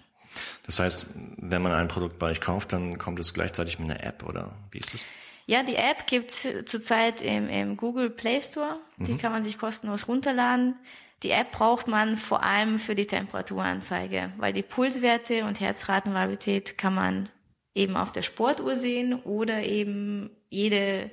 Das 0.65 0.79
heißt, 0.79 1.07
wenn 1.37 1.61
man 1.61 1.73
ein 1.73 1.87
Produkt 1.87 2.17
bei 2.17 2.31
euch 2.31 2.41
kauft, 2.41 2.73
dann 2.73 2.97
kommt 2.97 3.19
es 3.19 3.33
gleichzeitig 3.33 3.77
mit 3.77 3.91
einer 3.91 4.03
App 4.03 4.23
oder 4.23 4.51
wie 4.71 4.79
ist 4.79 4.93
das? 4.93 5.05
Ja, 5.45 5.61
die 5.61 5.75
App 5.75 6.07
gibt's 6.07 6.47
zurzeit 6.65 7.21
im, 7.21 7.49
im 7.49 7.75
Google 7.75 8.09
Play 8.09 8.41
Store. 8.41 8.77
Die 8.97 9.13
mhm. 9.13 9.17
kann 9.17 9.31
man 9.31 9.43
sich 9.43 9.57
kostenlos 9.57 10.07
runterladen. 10.07 10.75
Die 11.23 11.31
App 11.31 11.51
braucht 11.51 11.87
man 11.87 12.17
vor 12.17 12.43
allem 12.43 12.79
für 12.79 12.95
die 12.95 13.07
Temperaturanzeige, 13.07 14.33
weil 14.37 14.53
die 14.53 14.61
Pulswerte 14.61 15.45
und 15.45 15.59
Herzratenvariabilität 15.59 16.77
kann 16.77 16.93
man 16.93 17.29
eben 17.73 17.95
auf 17.95 18.11
der 18.11 18.21
Sportuhr 18.21 18.75
sehen 18.75 19.13
oder 19.23 19.63
eben 19.63 20.29
jede 20.49 21.11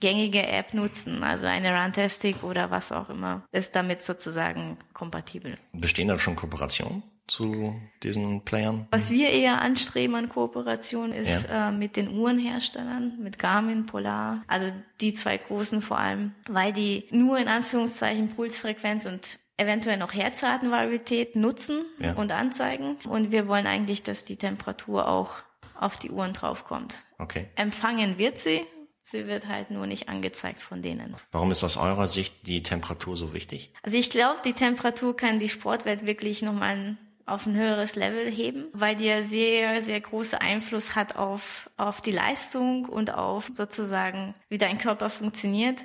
gängige 0.00 0.46
App 0.46 0.74
nutzen, 0.74 1.24
also 1.24 1.46
eine 1.46 1.74
Runtastic 1.74 2.42
oder 2.42 2.70
was 2.70 2.92
auch 2.92 3.08
immer, 3.08 3.46
ist 3.50 3.74
damit 3.74 4.02
sozusagen 4.02 4.76
kompatibel. 4.92 5.56
Bestehen 5.72 6.08
da 6.08 6.18
schon 6.18 6.36
Kooperationen 6.36 7.02
zu 7.26 7.74
diesen 8.02 8.44
Playern? 8.44 8.86
Was 8.90 9.10
wir 9.10 9.30
eher 9.30 9.60
anstreben 9.60 10.14
an 10.14 10.28
Kooperation 10.28 11.12
ist 11.12 11.48
ja. 11.48 11.70
äh, 11.70 11.72
mit 11.72 11.96
den 11.96 12.08
Uhrenherstellern, 12.08 13.18
mit 13.20 13.38
Garmin, 13.38 13.86
Polar, 13.86 14.44
also 14.46 14.66
die 15.00 15.14
zwei 15.14 15.38
großen 15.38 15.82
vor 15.82 15.98
allem, 15.98 16.34
weil 16.46 16.72
die 16.72 17.04
nur 17.10 17.38
in 17.38 17.48
Anführungszeichen 17.48 18.28
Pulsfrequenz 18.28 19.06
und 19.06 19.38
eventuell 19.56 19.96
noch 19.96 20.12
Herzratenvariabilität 20.12 21.36
nutzen 21.36 21.84
ja. 21.98 22.12
und 22.14 22.32
anzeigen. 22.32 22.96
Und 23.08 23.32
wir 23.32 23.48
wollen 23.48 23.66
eigentlich, 23.66 24.02
dass 24.02 24.24
die 24.24 24.36
Temperatur 24.36 25.08
auch 25.08 25.30
auf 25.78 25.96
die 25.96 26.10
Uhren 26.10 26.32
draufkommt. 26.32 27.04
Okay. 27.18 27.48
Empfangen 27.56 28.18
wird 28.18 28.38
sie, 28.38 28.66
sie 29.02 29.26
wird 29.26 29.48
halt 29.48 29.70
nur 29.70 29.86
nicht 29.86 30.08
angezeigt 30.08 30.60
von 30.60 30.82
denen. 30.82 31.14
Warum 31.32 31.50
ist 31.52 31.64
aus 31.64 31.76
eurer 31.76 32.08
Sicht 32.08 32.46
die 32.46 32.62
Temperatur 32.62 33.16
so 33.16 33.32
wichtig? 33.32 33.72
Also 33.82 33.96
ich 33.96 34.10
glaube, 34.10 34.40
die 34.44 34.52
Temperatur 34.52 35.16
kann 35.16 35.38
die 35.38 35.48
Sportwelt 35.48 36.06
wirklich 36.06 36.42
nochmal 36.42 36.96
auf 37.26 37.44
ein 37.44 37.56
höheres 37.56 37.96
Level 37.96 38.30
heben, 38.30 38.66
weil 38.72 38.94
die 38.94 39.06
ja 39.06 39.22
sehr, 39.22 39.82
sehr 39.82 40.00
große 40.00 40.40
Einfluss 40.40 40.94
hat 40.94 41.16
auf, 41.16 41.68
auf 41.76 42.00
die 42.00 42.12
Leistung 42.12 42.86
und 42.86 43.12
auf 43.12 43.50
sozusagen, 43.54 44.34
wie 44.48 44.58
dein 44.58 44.78
Körper 44.78 45.10
funktioniert. 45.10 45.84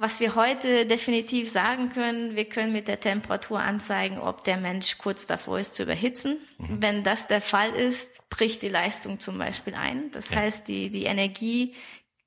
Was 0.00 0.18
wir 0.18 0.34
heute 0.34 0.86
definitiv 0.86 1.50
sagen 1.50 1.90
können, 1.90 2.34
wir 2.34 2.46
können 2.46 2.72
mit 2.72 2.88
der 2.88 3.00
Temperatur 3.00 3.60
anzeigen, 3.60 4.18
ob 4.18 4.44
der 4.44 4.56
Mensch 4.56 4.96
kurz 4.96 5.26
davor 5.26 5.60
ist 5.60 5.74
zu 5.74 5.82
überhitzen. 5.82 6.38
Mhm. 6.56 6.80
Wenn 6.80 7.04
das 7.04 7.26
der 7.26 7.42
Fall 7.42 7.74
ist, 7.74 8.26
bricht 8.30 8.62
die 8.62 8.70
Leistung 8.70 9.20
zum 9.20 9.36
Beispiel 9.36 9.74
ein. 9.74 10.10
Das 10.12 10.30
ja. 10.30 10.38
heißt, 10.38 10.66
die, 10.68 10.88
die 10.88 11.04
Energie 11.04 11.74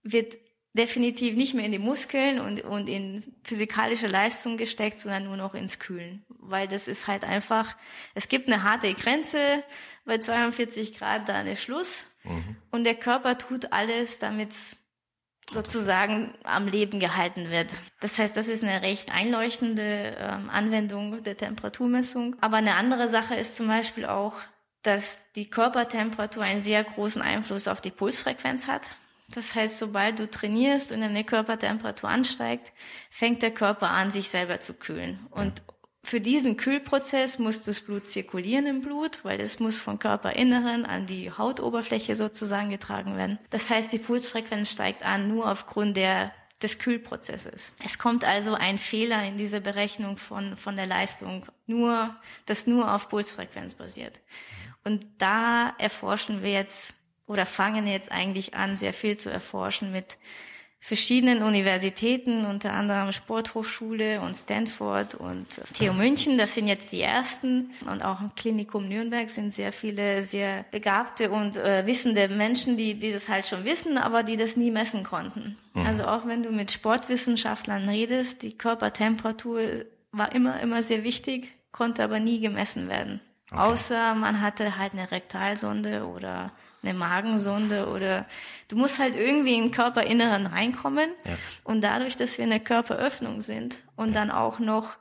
wird 0.04 0.38
definitiv 0.74 1.36
nicht 1.36 1.56
mehr 1.56 1.66
in 1.66 1.72
die 1.72 1.80
Muskeln 1.80 2.40
und, 2.40 2.62
und 2.62 2.88
in 2.88 3.24
physikalische 3.44 4.08
Leistung 4.08 4.58
gesteckt, 4.58 5.00
sondern 5.00 5.24
nur 5.24 5.38
noch 5.38 5.56
ins 5.56 5.80
Kühlen. 5.80 6.24
Weil 6.30 6.68
das 6.68 6.88
ist 6.88 7.08
halt 7.08 7.24
einfach, 7.24 7.76
es 8.14 8.28
gibt 8.28 8.50
eine 8.50 8.62
harte 8.62 8.94
Grenze, 8.94 9.64
bei 10.06 10.20
42 10.20 10.96
Grad 10.96 11.28
da 11.28 11.42
ist 11.42 11.64
Schluss. 11.64 12.06
Mhm. 12.24 12.56
Und 12.70 12.84
der 12.84 12.96
Körper 12.96 13.40
tut 13.40 13.74
alles, 13.74 14.20
damit 14.20 14.54
sozusagen 15.52 16.34
am 16.44 16.68
Leben 16.68 17.00
gehalten 17.00 17.50
wird. 17.50 17.70
Das 18.00 18.18
heißt, 18.18 18.36
das 18.36 18.48
ist 18.48 18.64
eine 18.64 18.82
recht 18.82 19.14
einleuchtende 19.14 20.16
ähm, 20.18 20.50
Anwendung 20.50 21.22
der 21.24 21.38
Temperaturmessung. 21.38 22.36
Aber 22.42 22.58
eine 22.58 22.76
andere 22.76 23.10
Sache 23.10 23.36
ist 23.36 23.56
zum 23.56 23.68
Beispiel 23.68 24.06
auch, 24.06 24.36
dass 24.84 25.20
die 25.36 25.50
Körpertemperatur 25.50 26.44
einen 26.44 26.62
sehr 26.62 26.84
großen 26.84 27.22
Einfluss 27.22 27.68
auf 27.68 27.82
die 27.82 27.92
Pulsfrequenz 27.92 28.68
hat. 28.68 28.90
Das 29.30 29.56
heißt, 29.56 29.80
sobald 29.80 30.20
du 30.20 30.30
trainierst 30.30 30.92
und 30.92 31.02
deine 31.02 31.24
Körpertemperatur 31.24 32.10
ansteigt, 32.10 32.72
fängt 33.10 33.42
der 33.42 33.52
Körper 33.52 33.90
an, 33.90 34.12
sich 34.12 34.30
selber 34.30 34.60
zu 34.60 34.74
kühlen. 34.74 35.26
Und 35.32 35.64
für 36.06 36.20
diesen 36.20 36.58
Kühlprozess 36.58 37.40
muss 37.40 37.62
das 37.62 37.80
Blut 37.80 38.08
zirkulieren 38.08 38.66
im 38.66 38.82
Blut, 38.82 39.24
weil 39.24 39.40
es 39.40 39.60
muss 39.60 39.78
vom 39.78 40.00
Körperinneren 40.00 40.86
an 40.86 41.08
die 41.08 41.32
Hautoberfläche 41.32 42.16
sozusagen 42.16 42.70
getragen 42.70 43.16
werden. 43.16 43.40
Das 43.50 43.70
heißt, 43.70 43.92
die 43.92 44.00
Pulsfrequenz 44.00 44.70
steigt 44.72 45.04
an 45.04 45.30
nur 45.30 45.50
aufgrund 45.50 45.96
der 45.96 46.34
des 46.62 46.80
Kühlprozesses. 46.80 47.74
Es 47.84 48.00
kommt 48.00 48.24
also 48.24 48.54
ein 48.54 48.78
Fehler 48.78 49.24
in 49.24 49.38
dieser 49.38 49.60
Berechnung 49.60 50.18
von, 50.18 50.56
von 50.56 50.78
der 50.78 50.86
Leistung, 50.86 51.46
nur, 51.68 52.16
das 52.46 52.68
nur 52.68 52.94
auf 52.94 53.10
Pulsfrequenz 53.10 53.74
basiert. 53.74 54.22
Und 54.84 55.06
da 55.18 55.74
erforschen 55.78 56.42
wir 56.42 56.52
jetzt 56.52 56.94
oder 57.28 57.46
fangen 57.46 57.88
jetzt 57.88 58.12
eigentlich 58.12 58.54
an, 58.54 58.76
sehr 58.76 58.94
viel 58.94 59.18
zu 59.18 59.30
erforschen 59.30 59.92
mit 59.92 60.18
verschiedenen 60.84 61.44
Universitäten, 61.44 62.46
unter 62.46 62.74
anderem 62.74 63.14
Sporthochschule 63.14 64.20
und 64.20 64.36
Stanford 64.36 65.16
und 65.16 65.62
TU 65.74 65.94
München. 65.94 66.38
Das 66.38 66.56
sind 66.56 66.68
jetzt 66.68 66.92
die 66.92 67.00
ersten. 67.00 67.72
Und 67.90 68.04
auch 68.04 68.20
im 68.20 68.36
Klinikum 68.36 68.90
Nürnberg 68.90 69.30
sind 69.30 69.54
sehr 69.54 69.72
viele 69.72 70.26
sehr 70.26 70.66
begabte 70.72 71.32
und 71.32 71.56
äh, 71.56 71.88
wissende 71.88 72.28
Menschen, 72.28 72.76
die, 72.76 72.96
die 72.96 73.14
das 73.14 73.30
halt 73.30 73.48
schon 73.48 73.64
wissen, 73.64 73.98
aber 73.98 74.24
die 74.24 74.36
das 74.36 74.58
nie 74.58 74.72
messen 74.72 75.06
konnten. 75.06 75.58
Mhm. 75.74 75.86
Also 75.88 76.04
auch 76.04 76.28
wenn 76.28 76.44
du 76.44 76.52
mit 76.52 76.70
Sportwissenschaftlern 76.70 77.88
redest, 77.88 78.42
die 78.42 78.58
Körpertemperatur 78.58 79.62
war 80.12 80.36
immer, 80.36 80.60
immer 80.60 80.84
sehr 80.84 81.06
wichtig, 81.06 81.54
konnte 81.72 82.04
aber 82.04 82.20
nie 82.20 82.42
gemessen 82.42 82.90
werden. 82.90 83.22
Okay. 83.50 83.62
Außer 83.62 84.16
man 84.16 84.42
hatte 84.42 84.78
halt 84.78 84.92
eine 84.92 85.12
Rektalsonde 85.12 86.06
oder 86.06 86.52
eine 86.84 86.94
Magensonde 86.94 87.88
oder 87.88 88.26
du 88.68 88.76
musst 88.76 89.00
halt 89.00 89.16
irgendwie 89.16 89.56
in 89.56 89.64
den 89.64 89.72
Körperinneren 89.72 90.46
reinkommen. 90.46 91.10
Ja. 91.26 91.38
Und 91.64 91.82
dadurch, 91.82 92.18
dass 92.18 92.38
wir 92.38 92.44
in 92.44 92.52
der 92.52 92.60
Körperöffnung 92.60 93.42
sind 93.42 93.84
und 93.96 94.10
ja. 94.10 94.14
dann 94.14 94.32
auch 94.32 94.60
noch 94.60 94.96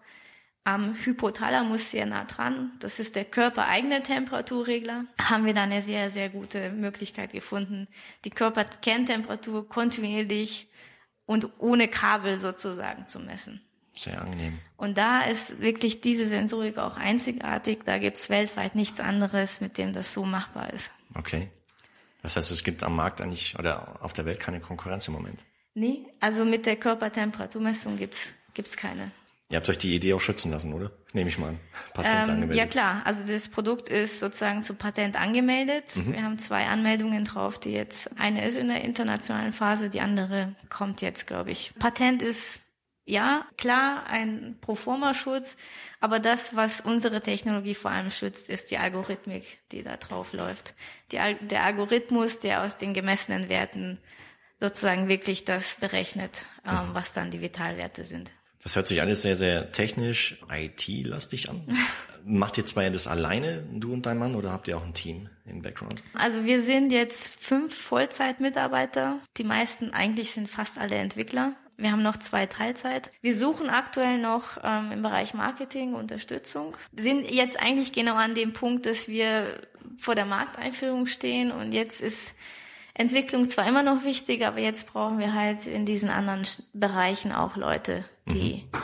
am 0.64 0.94
Hypothalamus 0.94 1.90
sehr 1.90 2.06
nah 2.06 2.24
dran, 2.24 2.72
das 2.78 3.00
ist 3.00 3.16
der 3.16 3.24
körpereigene 3.24 4.02
Temperaturregler, 4.02 5.06
haben 5.20 5.44
wir 5.44 5.54
da 5.54 5.64
eine 5.64 5.82
sehr, 5.82 6.08
sehr 6.08 6.28
gute 6.28 6.70
Möglichkeit 6.70 7.32
gefunden, 7.32 7.88
die 8.24 8.30
Körperkerntemperatur 8.30 9.68
kontinuierlich 9.68 10.68
und 11.26 11.48
ohne 11.58 11.88
Kabel 11.88 12.38
sozusagen 12.38 13.08
zu 13.08 13.18
messen. 13.18 13.60
Sehr 13.94 14.20
angenehm. 14.20 14.58
Und 14.76 14.96
da 14.96 15.22
ist 15.22 15.60
wirklich 15.60 16.00
diese 16.00 16.26
Sensorik 16.26 16.78
auch 16.78 16.96
einzigartig. 16.96 17.80
Da 17.84 17.98
gibt's 17.98 18.30
weltweit 18.30 18.74
nichts 18.74 19.00
anderes, 19.00 19.60
mit 19.60 19.76
dem 19.76 19.92
das 19.92 20.12
so 20.12 20.24
machbar 20.24 20.72
ist. 20.72 20.90
Okay. 21.14 21.50
Das 22.22 22.36
heißt, 22.36 22.50
es 22.50 22.62
gibt 22.62 22.82
am 22.82 22.96
Markt 22.96 23.20
eigentlich 23.20 23.58
oder 23.58 23.98
auf 24.00 24.12
der 24.12 24.24
Welt 24.24 24.40
keine 24.40 24.60
Konkurrenz 24.60 25.08
im 25.08 25.14
Moment. 25.14 25.44
Nee, 25.74 26.06
also 26.20 26.44
mit 26.44 26.66
der 26.66 26.76
Körpertemperaturmessung 26.76 27.96
gibt's 27.96 28.34
gibt's 28.54 28.76
keine. 28.76 29.10
Ihr 29.52 29.56
habt 29.56 29.68
euch 29.68 29.76
die 29.76 29.94
Idee 29.94 30.14
auch 30.14 30.20
schützen 30.20 30.50
lassen, 30.50 30.72
oder? 30.72 30.90
Nehme 31.12 31.28
ich 31.28 31.36
mal 31.36 31.50
an. 31.50 31.60
Patent 31.92 32.14
ähm, 32.14 32.34
angemeldet. 32.36 32.56
Ja 32.56 32.64
klar, 32.64 33.02
also 33.04 33.22
das 33.26 33.50
Produkt 33.50 33.90
ist 33.90 34.18
sozusagen 34.18 34.62
zu 34.62 34.72
Patent 34.72 35.20
angemeldet. 35.20 35.94
Mhm. 35.94 36.12
Wir 36.14 36.22
haben 36.22 36.38
zwei 36.38 36.66
Anmeldungen 36.68 37.24
drauf, 37.24 37.58
die 37.58 37.72
jetzt, 37.72 38.18
eine 38.18 38.46
ist 38.46 38.56
in 38.56 38.68
der 38.68 38.82
internationalen 38.82 39.52
Phase, 39.52 39.90
die 39.90 40.00
andere 40.00 40.54
kommt 40.70 41.02
jetzt, 41.02 41.26
glaube 41.26 41.50
ich. 41.50 41.74
Patent 41.78 42.22
ist 42.22 42.60
ja, 43.04 43.46
klar, 43.56 44.06
ein 44.06 44.56
Proforma-Schutz, 44.60 45.56
aber 46.00 46.20
das, 46.20 46.54
was 46.54 46.80
unsere 46.80 47.20
Technologie 47.20 47.74
vor 47.74 47.90
allem 47.90 48.10
schützt, 48.10 48.48
ist 48.48 48.70
die 48.70 48.78
Algorithmik, 48.78 49.60
die 49.72 49.82
da 49.82 49.96
drauf 49.96 50.32
läuft. 50.32 50.74
Die, 51.10 51.18
der 51.40 51.64
Algorithmus, 51.64 52.38
der 52.38 52.62
aus 52.62 52.78
den 52.78 52.94
gemessenen 52.94 53.48
Werten 53.48 53.98
sozusagen 54.60 55.08
wirklich 55.08 55.44
das 55.44 55.74
berechnet, 55.76 56.46
ähm, 56.64 56.90
was 56.92 57.12
dann 57.12 57.32
die 57.32 57.40
Vitalwerte 57.40 58.04
sind. 58.04 58.32
Das 58.62 58.76
hört 58.76 58.86
sich 58.86 59.00
alles 59.00 59.22
sehr, 59.22 59.36
sehr 59.36 59.72
technisch, 59.72 60.38
IT-lastig 60.48 61.50
an. 61.50 61.76
Macht 62.24 62.56
ihr 62.56 62.64
zwei 62.64 62.88
das 62.88 63.08
alleine, 63.08 63.64
du 63.72 63.92
und 63.92 64.06
dein 64.06 64.18
Mann, 64.18 64.36
oder 64.36 64.52
habt 64.52 64.68
ihr 64.68 64.76
auch 64.76 64.84
ein 64.84 64.94
Team 64.94 65.28
im 65.44 65.62
Background? 65.62 66.04
Also 66.14 66.44
wir 66.44 66.62
sind 66.62 66.92
jetzt 66.92 67.26
fünf 67.26 67.74
Vollzeitmitarbeiter. 67.74 69.18
Die 69.36 69.42
meisten 69.42 69.90
eigentlich 69.90 70.30
sind 70.30 70.48
fast 70.48 70.78
alle 70.78 70.94
Entwickler. 70.94 71.56
Wir 71.82 71.90
haben 71.90 72.02
noch 72.02 72.16
zwei 72.16 72.46
Teilzeit. 72.46 73.10
Wir 73.22 73.36
suchen 73.36 73.68
aktuell 73.68 74.18
noch 74.18 74.56
ähm, 74.62 74.92
im 74.92 75.02
Bereich 75.02 75.34
Marketing 75.34 75.94
Unterstützung. 75.94 76.76
Wir 76.92 77.02
sind 77.02 77.28
jetzt 77.28 77.58
eigentlich 77.58 77.92
genau 77.92 78.14
an 78.14 78.36
dem 78.36 78.52
Punkt, 78.52 78.86
dass 78.86 79.08
wir 79.08 79.60
vor 79.98 80.14
der 80.14 80.24
Markteinführung 80.24 81.06
stehen 81.06 81.50
und 81.50 81.72
jetzt 81.72 82.00
ist 82.00 82.34
Entwicklung 82.94 83.48
zwar 83.48 83.66
immer 83.66 83.82
noch 83.82 84.04
wichtig, 84.04 84.46
aber 84.46 84.60
jetzt 84.60 84.86
brauchen 84.86 85.18
wir 85.18 85.34
halt 85.34 85.66
in 85.66 85.84
diesen 85.84 86.08
anderen 86.08 86.46
Bereichen 86.72 87.32
auch 87.32 87.56
Leute, 87.56 88.04
die, 88.26 88.64
mhm. 88.70 88.78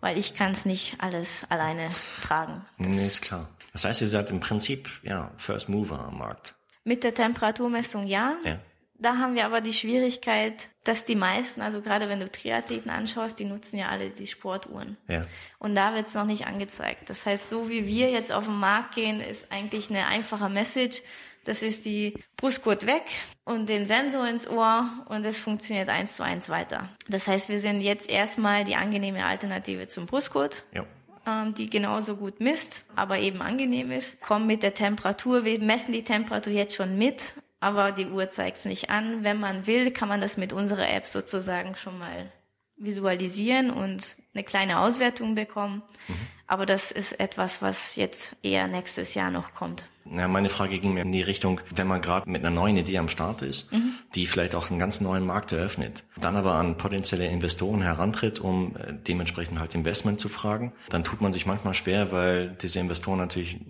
weil 0.00 0.16
ich 0.16 0.34
kann 0.34 0.52
es 0.52 0.64
nicht 0.64 0.96
alles 0.98 1.44
alleine 1.50 1.90
tragen. 2.22 2.64
Nee, 2.78 3.06
ist 3.06 3.20
klar. 3.20 3.50
Das 3.74 3.84
heißt, 3.84 4.00
ihr 4.00 4.06
seid 4.06 4.30
im 4.30 4.40
Prinzip 4.40 4.88
ja 5.02 5.30
First 5.36 5.68
Mover 5.68 5.98
am 5.98 6.18
Markt. 6.18 6.54
Mit 6.84 7.04
der 7.04 7.12
Temperaturmessung 7.12 8.06
ja. 8.06 8.38
ja. 8.44 8.58
Da 9.00 9.16
haben 9.16 9.34
wir 9.34 9.46
aber 9.46 9.62
die 9.62 9.72
Schwierigkeit, 9.72 10.68
dass 10.84 11.04
die 11.04 11.16
meisten, 11.16 11.62
also 11.62 11.80
gerade 11.80 12.10
wenn 12.10 12.20
du 12.20 12.30
Triathleten 12.30 12.90
anschaust, 12.90 13.38
die 13.38 13.46
nutzen 13.46 13.78
ja 13.78 13.88
alle 13.88 14.10
die 14.10 14.26
Sportuhren. 14.26 14.98
Ja. 15.08 15.22
Und 15.58 15.74
da 15.74 15.94
wird 15.94 16.06
es 16.06 16.14
noch 16.14 16.26
nicht 16.26 16.46
angezeigt. 16.46 17.08
Das 17.08 17.24
heißt, 17.24 17.48
so 17.48 17.70
wie 17.70 17.86
wir 17.86 18.10
jetzt 18.10 18.30
auf 18.30 18.44
den 18.44 18.56
Markt 18.56 18.94
gehen, 18.94 19.20
ist 19.20 19.50
eigentlich 19.50 19.88
eine 19.88 20.06
einfache 20.06 20.50
Message. 20.50 21.02
Das 21.44 21.62
ist 21.62 21.86
die 21.86 22.12
Brustgurt 22.36 22.86
weg 22.86 23.02
und 23.44 23.70
den 23.70 23.86
Sensor 23.86 24.28
ins 24.28 24.46
Ohr 24.46 24.90
und 25.08 25.24
es 25.24 25.38
funktioniert 25.38 25.88
eins 25.88 26.16
zu 26.16 26.22
eins 26.22 26.50
weiter. 26.50 26.82
Das 27.08 27.26
heißt, 27.26 27.48
wir 27.48 27.58
sind 27.58 27.80
jetzt 27.80 28.10
erstmal 28.10 28.64
die 28.64 28.76
angenehme 28.76 29.24
Alternative 29.24 29.88
zum 29.88 30.04
Brustgurt. 30.04 30.64
Ja 30.74 30.84
ähm, 31.26 31.54
die 31.54 31.68
genauso 31.68 32.16
gut 32.16 32.40
misst, 32.40 32.84
aber 32.96 33.18
eben 33.18 33.42
angenehm 33.42 33.90
ist. 33.90 34.20
Kommen 34.20 34.46
mit 34.46 34.62
der 34.62 34.74
Temperatur, 34.74 35.44
wir 35.44 35.60
messen 35.60 35.92
die 35.92 36.04
Temperatur 36.04 36.52
jetzt 36.52 36.74
schon 36.74 36.96
mit 36.96 37.34
aber 37.60 37.92
die 37.92 38.06
Uhr 38.06 38.28
zeigt 38.28 38.56
es 38.56 38.64
nicht 38.64 38.90
an. 38.90 39.22
Wenn 39.22 39.38
man 39.38 39.66
will, 39.66 39.90
kann 39.90 40.08
man 40.08 40.20
das 40.20 40.36
mit 40.36 40.52
unserer 40.52 40.90
App 40.90 41.06
sozusagen 41.06 41.76
schon 41.76 41.98
mal 41.98 42.32
visualisieren 42.76 43.70
und 43.70 44.16
eine 44.34 44.42
kleine 44.42 44.80
Auswertung 44.80 45.34
bekommen. 45.34 45.82
Mhm. 46.08 46.14
Aber 46.50 46.66
das 46.66 46.90
ist 46.90 47.20
etwas, 47.20 47.62
was 47.62 47.94
jetzt 47.94 48.34
eher 48.42 48.66
nächstes 48.66 49.14
Jahr 49.14 49.30
noch 49.30 49.54
kommt. 49.54 49.84
Ja, 50.04 50.26
meine 50.26 50.48
Frage 50.48 50.80
ging 50.80 50.94
mir 50.94 51.02
in 51.02 51.12
die 51.12 51.22
Richtung, 51.22 51.60
wenn 51.72 51.86
man 51.86 52.02
gerade 52.02 52.28
mit 52.28 52.44
einer 52.44 52.52
neuen 52.52 52.76
Idee 52.76 52.98
am 52.98 53.08
Start 53.08 53.42
ist, 53.42 53.72
mhm. 53.72 53.94
die 54.16 54.26
vielleicht 54.26 54.56
auch 54.56 54.68
einen 54.68 54.80
ganz 54.80 55.00
neuen 55.00 55.24
Markt 55.24 55.52
eröffnet, 55.52 56.02
dann 56.20 56.34
aber 56.34 56.54
an 56.54 56.76
potenzielle 56.76 57.28
Investoren 57.28 57.82
herantritt, 57.82 58.40
um 58.40 58.74
äh, 58.74 58.94
dementsprechend 58.94 59.60
halt 59.60 59.76
Investment 59.76 60.18
zu 60.18 60.28
fragen, 60.28 60.72
dann 60.88 61.04
tut 61.04 61.20
man 61.20 61.32
sich 61.32 61.46
manchmal 61.46 61.74
schwer, 61.74 62.10
weil 62.10 62.48
diese 62.60 62.80
Investoren 62.80 63.18
natürlich 63.18 63.60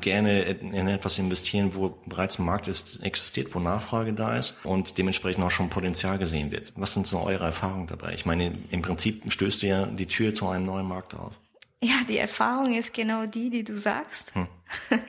gerne 0.00 0.42
in 0.42 0.88
etwas 0.88 1.20
investieren, 1.20 1.76
wo 1.76 2.00
bereits 2.06 2.40
ein 2.40 2.46
Markt 2.46 2.66
ist, 2.66 3.00
existiert, 3.04 3.54
wo 3.54 3.60
Nachfrage 3.60 4.12
da 4.12 4.36
ist 4.36 4.56
und 4.64 4.98
dementsprechend 4.98 5.44
auch 5.44 5.52
schon 5.52 5.70
Potenzial 5.70 6.18
gesehen 6.18 6.50
wird. 6.50 6.72
Was 6.74 6.94
sind 6.94 7.06
so 7.06 7.20
eure 7.20 7.44
Erfahrungen 7.44 7.86
dabei? 7.86 8.14
Ich 8.14 8.26
meine, 8.26 8.58
im 8.72 8.82
Prinzip 8.82 9.30
stößt 9.32 9.62
ihr 9.62 9.68
ja 9.68 9.86
die 9.86 10.06
Tür 10.06 10.34
zu 10.34 10.48
einem 10.48 10.66
neuen 10.66 10.88
Markt 10.88 11.14
auf. 11.14 11.34
Ja, 11.80 12.00
die 12.08 12.18
Erfahrung 12.18 12.74
ist 12.74 12.92
genau 12.92 13.26
die, 13.26 13.50
die 13.50 13.64
du 13.64 13.76
sagst. 13.76 14.34
Hm. 14.34 14.48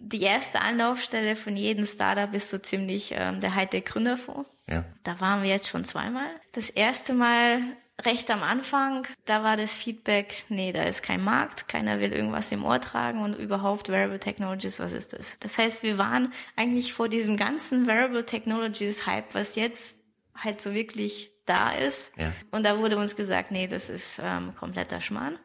Die 0.00 0.22
erste 0.22 0.60
Anlaufstelle 0.60 1.34
von 1.34 1.56
jedem 1.56 1.84
Startup 1.84 2.32
ist 2.32 2.50
so 2.50 2.58
ziemlich 2.58 3.12
ähm, 3.16 3.40
der 3.40 3.56
Hightech 3.56 3.84
Gründerfonds. 3.84 4.48
Ja. 4.68 4.84
Da 5.02 5.20
waren 5.20 5.42
wir 5.42 5.50
jetzt 5.50 5.68
schon 5.68 5.84
zweimal. 5.84 6.28
Das 6.52 6.70
erste 6.70 7.14
Mal 7.14 7.60
recht 8.04 8.30
am 8.30 8.44
Anfang, 8.44 9.06
da 9.24 9.42
war 9.42 9.56
das 9.56 9.76
Feedback, 9.76 10.44
nee, 10.48 10.72
da 10.72 10.82
ist 10.82 11.02
kein 11.02 11.22
Markt, 11.22 11.66
keiner 11.66 11.98
will 11.98 12.12
irgendwas 12.12 12.52
im 12.52 12.64
Ohr 12.64 12.80
tragen 12.80 13.22
und 13.22 13.34
überhaupt 13.34 13.88
Wearable 13.88 14.20
Technologies, 14.20 14.78
was 14.78 14.92
ist 14.92 15.14
das? 15.14 15.36
Das 15.40 15.58
heißt, 15.58 15.82
wir 15.82 15.98
waren 15.98 16.32
eigentlich 16.54 16.92
vor 16.92 17.08
diesem 17.08 17.36
ganzen 17.36 17.88
Wearable 17.88 18.24
Technologies 18.24 19.06
Hype, 19.06 19.34
was 19.34 19.56
jetzt 19.56 19.96
halt 20.36 20.60
so 20.60 20.74
wirklich 20.74 21.32
da 21.44 21.72
ist. 21.72 22.12
Ja. 22.16 22.32
Und 22.52 22.64
da 22.64 22.78
wurde 22.78 22.98
uns 22.98 23.16
gesagt, 23.16 23.50
nee, 23.50 23.66
das 23.66 23.88
ist 23.88 24.20
ähm, 24.22 24.54
kompletter 24.54 25.00
Schmarrn. 25.00 25.38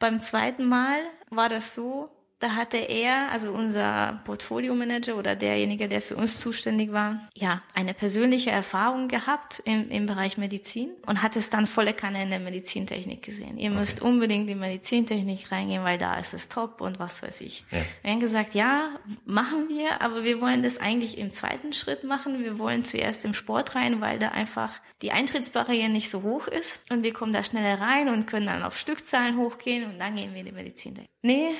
Beim 0.00 0.22
zweiten 0.22 0.66
Mal 0.66 1.02
war 1.28 1.50
das 1.50 1.74
so, 1.74 2.08
da 2.40 2.56
hatte 2.56 2.78
er, 2.78 3.30
also 3.30 3.52
unser 3.52 4.20
Portfolio-Manager 4.24 5.16
oder 5.16 5.36
derjenige, 5.36 5.88
der 5.88 6.00
für 6.00 6.16
uns 6.16 6.40
zuständig 6.40 6.90
war, 6.90 7.28
ja, 7.34 7.62
eine 7.74 7.92
persönliche 7.92 8.50
Erfahrung 8.50 9.08
gehabt 9.08 9.62
im, 9.66 9.90
im 9.90 10.06
Bereich 10.06 10.38
Medizin 10.38 10.90
und 11.06 11.22
hat 11.22 11.36
es 11.36 11.50
dann 11.50 11.66
volle 11.66 11.92
Kanne 11.92 12.22
in 12.22 12.30
der 12.30 12.40
Medizintechnik 12.40 13.22
gesehen. 13.22 13.58
Ihr 13.58 13.70
okay. 13.70 13.78
müsst 13.78 14.00
unbedingt 14.00 14.48
in 14.48 14.58
Medizintechnik 14.58 15.52
reingehen, 15.52 15.84
weil 15.84 15.98
da 15.98 16.18
ist 16.18 16.32
es 16.32 16.48
top 16.48 16.80
und 16.80 16.98
was 16.98 17.22
weiß 17.22 17.42
ich. 17.42 17.66
Ja. 17.70 17.78
Wir 18.02 18.12
haben 18.12 18.20
gesagt, 18.20 18.54
ja, 18.54 18.88
machen 19.26 19.68
wir, 19.68 20.00
aber 20.00 20.24
wir 20.24 20.40
wollen 20.40 20.62
das 20.62 20.78
eigentlich 20.78 21.18
im 21.18 21.30
zweiten 21.30 21.74
Schritt 21.74 22.04
machen. 22.04 22.42
Wir 22.42 22.58
wollen 22.58 22.84
zuerst 22.84 23.26
im 23.26 23.34
Sport 23.34 23.74
rein, 23.74 24.00
weil 24.00 24.18
da 24.18 24.28
einfach 24.28 24.80
die 25.02 25.12
Eintrittsbarriere 25.12 25.90
nicht 25.90 26.08
so 26.08 26.22
hoch 26.22 26.46
ist 26.46 26.80
und 26.90 27.02
wir 27.02 27.12
kommen 27.12 27.34
da 27.34 27.44
schneller 27.44 27.82
rein 27.82 28.08
und 28.08 28.26
können 28.26 28.46
dann 28.46 28.62
auf 28.62 28.78
Stückzahlen 28.78 29.36
hochgehen 29.36 29.84
und 29.84 29.98
dann 29.98 30.16
gehen 30.16 30.32
wir 30.32 30.40
in 30.40 30.46
die 30.46 30.52
Medizintechnik. 30.52 31.10
Nee, 31.20 31.50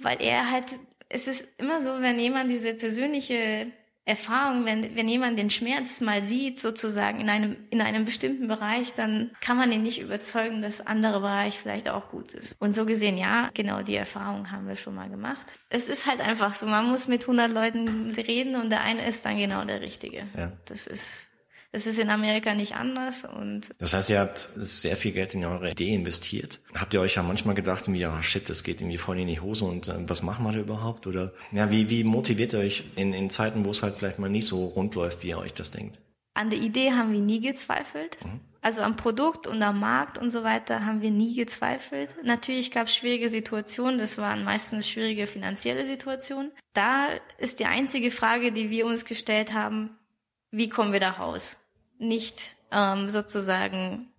weil 0.00 0.20
er 0.20 0.50
halt, 0.50 0.66
es 1.08 1.26
ist 1.26 1.46
immer 1.58 1.82
so, 1.82 2.00
wenn 2.00 2.18
jemand 2.18 2.50
diese 2.50 2.74
persönliche 2.74 3.72
Erfahrung, 4.08 4.64
wenn, 4.64 4.96
wenn 4.96 5.06
jemand 5.06 5.38
den 5.38 5.50
Schmerz 5.50 6.00
mal 6.00 6.24
sieht, 6.24 6.58
sozusagen 6.58 7.20
in 7.20 7.28
einem, 7.28 7.56
in 7.68 7.82
einem 7.82 8.06
bestimmten 8.06 8.48
Bereich, 8.48 8.94
dann 8.94 9.30
kann 9.42 9.58
man 9.58 9.70
ihn 9.70 9.82
nicht 9.82 10.00
überzeugen, 10.00 10.62
dass 10.62 10.80
andere 10.84 11.20
Bereich 11.20 11.58
vielleicht 11.58 11.90
auch 11.90 12.08
gut 12.08 12.32
ist. 12.32 12.56
Und 12.58 12.74
so 12.74 12.86
gesehen, 12.86 13.18
ja, 13.18 13.50
genau 13.52 13.82
die 13.82 13.96
Erfahrung 13.96 14.50
haben 14.50 14.66
wir 14.66 14.76
schon 14.76 14.94
mal 14.94 15.10
gemacht. 15.10 15.58
Es 15.68 15.90
ist 15.90 16.06
halt 16.06 16.22
einfach 16.22 16.54
so, 16.54 16.64
man 16.64 16.88
muss 16.88 17.06
mit 17.06 17.22
100 17.22 17.52
Leuten 17.52 18.10
reden 18.16 18.56
und 18.56 18.70
der 18.70 18.80
eine 18.80 19.06
ist 19.06 19.26
dann 19.26 19.36
genau 19.36 19.64
der 19.66 19.82
Richtige. 19.82 20.26
Ja. 20.34 20.52
Das 20.64 20.86
ist, 20.86 21.27
das 21.72 21.86
ist 21.86 21.98
in 21.98 22.08
Amerika 22.08 22.54
nicht 22.54 22.74
anders 22.74 23.24
und. 23.24 23.70
Das 23.78 23.92
heißt, 23.92 24.10
ihr 24.10 24.20
habt 24.20 24.38
sehr 24.38 24.96
viel 24.96 25.12
Geld 25.12 25.34
in 25.34 25.44
eure 25.44 25.70
Idee 25.72 25.94
investiert. 25.94 26.60
Habt 26.74 26.94
ihr 26.94 27.00
euch 27.00 27.16
ja 27.16 27.22
manchmal 27.22 27.54
gedacht, 27.54 27.92
wie, 27.92 27.98
ja, 27.98 28.22
shit, 28.22 28.48
das 28.48 28.62
geht 28.62 28.80
irgendwie 28.80 28.98
voll 28.98 29.18
in 29.18 29.28
die 29.28 29.40
Hose 29.40 29.64
und 29.64 29.88
äh, 29.88 30.08
was 30.08 30.22
machen 30.22 30.44
wir 30.44 30.52
da 30.52 30.58
überhaupt? 30.58 31.06
Oder, 31.06 31.32
ja, 31.52 31.70
wie, 31.70 31.90
wie 31.90 32.04
motiviert 32.04 32.54
ihr 32.54 32.60
euch 32.60 32.84
in, 32.96 33.12
in 33.12 33.28
Zeiten, 33.28 33.64
wo 33.64 33.70
es 33.70 33.82
halt 33.82 33.94
vielleicht 33.96 34.18
mal 34.18 34.30
nicht 34.30 34.46
so 34.46 34.64
rund 34.64 34.94
läuft, 34.94 35.22
wie 35.22 35.28
ihr 35.28 35.38
euch 35.38 35.52
das 35.52 35.70
denkt? 35.70 35.98
An 36.34 36.50
der 36.50 36.60
Idee 36.60 36.92
haben 36.92 37.12
wir 37.12 37.20
nie 37.20 37.40
gezweifelt. 37.40 38.16
Mhm. 38.24 38.40
Also 38.60 38.82
am 38.82 38.96
Produkt 38.96 39.46
und 39.46 39.62
am 39.62 39.78
Markt 39.78 40.18
und 40.18 40.30
so 40.30 40.42
weiter 40.42 40.84
haben 40.84 41.00
wir 41.00 41.10
nie 41.10 41.34
gezweifelt. 41.34 42.14
Natürlich 42.24 42.70
gab 42.70 42.86
es 42.86 42.94
schwierige 42.94 43.28
Situationen, 43.28 43.98
das 43.98 44.18
waren 44.18 44.44
meistens 44.44 44.88
schwierige 44.88 45.26
finanzielle 45.26 45.86
Situationen. 45.86 46.50
Da 46.74 47.08
ist 47.38 47.60
die 47.60 47.66
einzige 47.66 48.10
Frage, 48.10 48.52
die 48.52 48.70
wir 48.70 48.86
uns 48.86 49.04
gestellt 49.04 49.52
haben, 49.52 49.97
wie 50.50 50.68
kommen 50.68 50.92
wir 50.92 51.00
da 51.00 51.10
raus? 51.10 51.56
Nicht 51.98 52.56
ähm, 52.70 53.08
sozusagen 53.08 54.12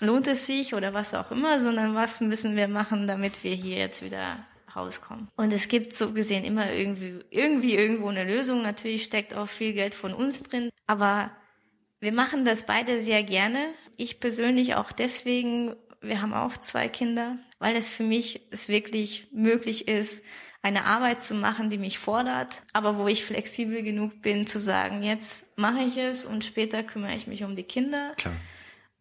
lohnt 0.00 0.26
es 0.26 0.46
sich 0.46 0.74
oder 0.74 0.94
was 0.94 1.14
auch 1.14 1.30
immer, 1.30 1.60
sondern 1.60 1.94
was 1.94 2.20
müssen 2.20 2.56
wir 2.56 2.68
machen, 2.68 3.06
damit 3.06 3.42
wir 3.44 3.54
hier 3.54 3.78
jetzt 3.78 4.02
wieder 4.02 4.46
rauskommen. 4.74 5.28
Und 5.36 5.52
es 5.52 5.68
gibt 5.68 5.94
so 5.94 6.12
gesehen 6.12 6.44
immer 6.44 6.70
irgendwie, 6.70 7.20
irgendwie 7.30 7.74
irgendwo 7.74 8.08
eine 8.08 8.24
Lösung. 8.24 8.62
Natürlich 8.62 9.04
steckt 9.04 9.34
auch 9.34 9.48
viel 9.48 9.72
Geld 9.72 9.94
von 9.94 10.12
uns 10.12 10.42
drin, 10.42 10.70
aber 10.86 11.30
wir 12.00 12.12
machen 12.12 12.44
das 12.44 12.66
beide 12.66 13.00
sehr 13.00 13.22
gerne. 13.22 13.68
Ich 13.96 14.20
persönlich 14.20 14.74
auch 14.74 14.92
deswegen, 14.92 15.74
wir 16.02 16.20
haben 16.20 16.34
auch 16.34 16.58
zwei 16.58 16.88
Kinder, 16.88 17.38
weil 17.58 17.74
es 17.74 17.88
für 17.88 18.02
mich 18.02 18.42
es 18.50 18.68
wirklich 18.68 19.28
möglich 19.32 19.88
ist, 19.88 20.22
eine 20.62 20.84
Arbeit 20.84 21.22
zu 21.22 21.34
machen, 21.34 21.70
die 21.70 21.78
mich 21.78 21.98
fordert, 21.98 22.62
aber 22.72 22.98
wo 22.98 23.06
ich 23.06 23.24
flexibel 23.24 23.82
genug 23.82 24.22
bin 24.22 24.46
zu 24.46 24.58
sagen, 24.58 25.02
jetzt 25.02 25.56
mache 25.56 25.82
ich 25.82 25.96
es 25.96 26.24
und 26.24 26.44
später 26.44 26.82
kümmere 26.82 27.14
ich 27.14 27.26
mich 27.26 27.44
um 27.44 27.56
die 27.56 27.62
Kinder. 27.62 28.14
Klar. 28.16 28.34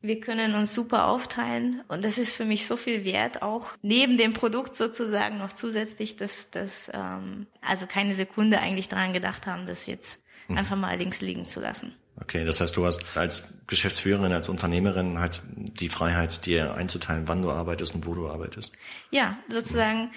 Wir 0.01 0.19
können 0.19 0.53
uns 0.53 0.75
super 0.75 1.07
aufteilen 1.07 1.81
und 1.87 2.05
das 2.05 2.19
ist 2.19 2.33
für 2.33 2.45
mich 2.45 2.67
so 2.67 2.77
viel 2.77 3.05
wert, 3.05 3.41
auch 3.41 3.71
neben 3.81 4.17
dem 4.17 4.33
Produkt 4.33 4.75
sozusagen 4.75 5.39
noch 5.39 5.53
zusätzlich, 5.53 6.15
dass 6.15 6.51
dass 6.51 6.91
ähm, 6.93 7.47
also 7.61 7.87
keine 7.87 8.13
Sekunde 8.13 8.59
eigentlich 8.59 8.87
daran 8.87 9.13
gedacht 9.13 9.47
haben, 9.47 9.65
das 9.65 9.87
jetzt 9.87 10.21
mhm. 10.47 10.59
einfach 10.59 10.75
mal 10.75 10.95
links 10.95 11.21
liegen 11.21 11.47
zu 11.47 11.59
lassen. 11.59 11.95
Okay, 12.21 12.45
das 12.45 12.61
heißt, 12.61 12.77
du 12.77 12.85
hast 12.85 13.17
als 13.17 13.43
Geschäftsführerin, 13.67 14.31
als 14.31 14.47
Unternehmerin 14.47 15.19
halt 15.19 15.41
die 15.55 15.89
Freiheit, 15.89 16.45
dir 16.45 16.75
einzuteilen, 16.75 17.27
wann 17.27 17.41
du 17.41 17.51
arbeitest 17.51 17.93
und 17.93 18.05
wo 18.05 18.13
du 18.13 18.29
arbeitest. 18.29 18.71
Ja, 19.11 19.37
sozusagen 19.49 20.11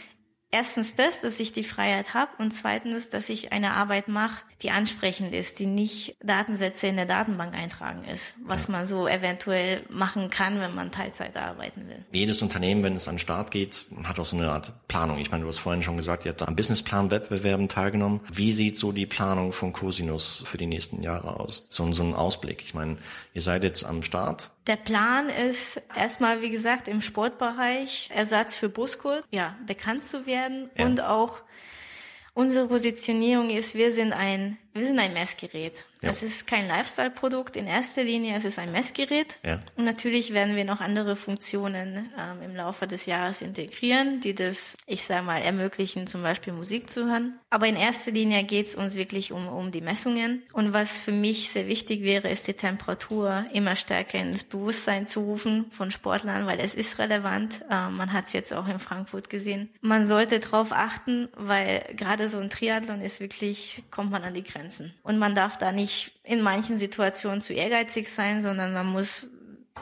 erstens 0.50 0.94
das, 0.94 1.20
dass 1.20 1.40
ich 1.40 1.52
die 1.52 1.64
Freiheit 1.64 2.14
habe 2.14 2.30
und 2.38 2.52
zweitens, 2.52 3.08
dass 3.08 3.28
ich 3.28 3.52
eine 3.52 3.72
Arbeit 3.72 4.08
mache, 4.08 4.42
die 4.62 4.70
ansprechend 4.70 5.34
ist, 5.34 5.58
die 5.58 5.66
nicht 5.66 6.16
Datensätze 6.22 6.88
in 6.88 6.96
der 6.96 7.06
Datenbank 7.06 7.54
eintragen 7.54 8.04
ist, 8.04 8.34
was 8.44 8.66
ja. 8.66 8.72
man 8.72 8.86
so 8.86 9.06
eventuell 9.06 9.84
machen 9.88 10.30
kann, 10.30 10.60
wenn 10.60 10.74
man 10.74 10.90
Teilzeit 10.90 11.36
arbeiten 11.36 11.88
will. 11.88 12.04
Jedes 12.12 12.42
Unternehmen, 12.42 12.82
wenn 12.82 12.96
es 12.96 13.08
an 13.08 13.14
den 13.14 13.20
Start 13.20 13.50
geht, 13.50 13.86
hat 14.04 14.18
auch 14.18 14.24
so 14.24 14.36
eine 14.36 14.50
Art 14.50 14.72
Planung. 14.88 15.18
Ich 15.18 15.30
meine, 15.30 15.42
du 15.42 15.48
hast 15.48 15.58
vorhin 15.58 15.82
schon 15.82 15.96
gesagt, 15.96 16.24
ihr 16.24 16.30
habt 16.30 16.42
am 16.42 16.56
Businessplan-Wettbewerben 16.56 17.68
teilgenommen. 17.68 18.20
Wie 18.32 18.52
sieht 18.52 18.76
so 18.76 18.92
die 18.92 19.06
Planung 19.06 19.52
von 19.52 19.72
Cosinus 19.72 20.42
für 20.46 20.58
die 20.58 20.66
nächsten 20.66 21.02
Jahre 21.02 21.38
aus? 21.38 21.66
So, 21.70 21.92
so 21.92 22.02
ein 22.02 22.14
Ausblick. 22.14 22.62
Ich 22.62 22.74
meine, 22.74 22.96
ihr 23.34 23.42
seid 23.42 23.64
jetzt 23.64 23.84
am 23.84 24.02
Start. 24.02 24.50
Der 24.68 24.76
Plan 24.76 25.30
ist 25.30 25.80
erstmal, 25.96 26.42
wie 26.42 26.50
gesagt, 26.50 26.88
im 26.88 27.00
Sportbereich 27.00 28.10
Ersatz 28.14 28.54
für 28.54 28.68
Buskurt, 28.68 29.24
ja, 29.30 29.56
bekannt 29.66 30.04
zu 30.04 30.26
werden 30.26 30.70
ja. 30.76 30.84
und 30.84 31.00
auch 31.00 31.40
unsere 32.34 32.68
Positionierung 32.68 33.48
ist, 33.48 33.74
wir 33.74 33.92
sind 33.92 34.12
ein, 34.12 34.58
wir 34.74 34.86
sind 34.86 34.98
ein 34.98 35.12
Messgerät. 35.12 35.84
Ja. 36.00 36.10
Es 36.10 36.22
ist 36.22 36.46
kein 36.46 36.68
Lifestyle-Produkt 36.68 37.56
in 37.56 37.66
erster 37.66 38.04
Linie, 38.04 38.36
es 38.36 38.44
ist 38.44 38.58
ein 38.58 38.70
Messgerät. 38.70 39.38
Ja. 39.44 39.58
Und 39.76 39.84
natürlich 39.84 40.32
werden 40.32 40.54
wir 40.54 40.64
noch 40.64 40.80
andere 40.80 41.16
Funktionen 41.16 42.10
ähm, 42.16 42.42
im 42.42 42.54
Laufe 42.54 42.86
des 42.86 43.06
Jahres 43.06 43.42
integrieren, 43.42 44.20
die 44.20 44.34
das, 44.34 44.76
ich 44.86 45.04
sage 45.04 45.24
mal, 45.24 45.42
ermöglichen, 45.42 46.06
zum 46.06 46.22
Beispiel 46.22 46.52
Musik 46.52 46.88
zu 46.88 47.06
hören. 47.06 47.38
Aber 47.50 47.66
in 47.66 47.74
erster 47.74 48.12
Linie 48.12 48.44
geht 48.44 48.68
es 48.68 48.76
uns 48.76 48.94
wirklich 48.94 49.32
um, 49.32 49.48
um 49.48 49.72
die 49.72 49.80
Messungen. 49.80 50.42
Und 50.52 50.72
was 50.72 50.98
für 50.98 51.10
mich 51.10 51.50
sehr 51.50 51.66
wichtig 51.66 52.02
wäre, 52.02 52.28
ist 52.28 52.46
die 52.46 52.54
Temperatur 52.54 53.46
immer 53.52 53.74
stärker 53.74 54.18
ins 54.18 54.44
Bewusstsein 54.44 55.08
zu 55.08 55.20
rufen 55.20 55.70
von 55.72 55.90
Sportlern, 55.90 56.46
weil 56.46 56.60
es 56.60 56.76
ist 56.76 57.00
relevant. 57.00 57.62
Ähm, 57.70 57.96
man 57.96 58.12
hat 58.12 58.26
es 58.26 58.34
jetzt 58.34 58.54
auch 58.54 58.68
in 58.68 58.78
Frankfurt 58.78 59.30
gesehen. 59.30 59.68
Man 59.80 60.06
sollte 60.06 60.38
darauf 60.38 60.70
achten, 60.70 61.28
weil 61.34 61.84
gerade 61.96 62.28
so 62.28 62.38
ein 62.38 62.50
Triathlon 62.50 63.00
ist 63.00 63.18
wirklich, 63.18 63.82
kommt 63.90 64.12
man 64.12 64.22
an 64.22 64.34
die 64.34 64.42
Grenzen. 64.58 64.94
Und 65.02 65.18
man 65.18 65.34
darf 65.34 65.56
da 65.56 65.72
nicht 65.72 66.12
in 66.24 66.42
manchen 66.42 66.78
Situationen 66.78 67.40
zu 67.40 67.52
ehrgeizig 67.52 68.12
sein, 68.12 68.42
sondern 68.42 68.72
man 68.72 68.86
muss 68.86 69.28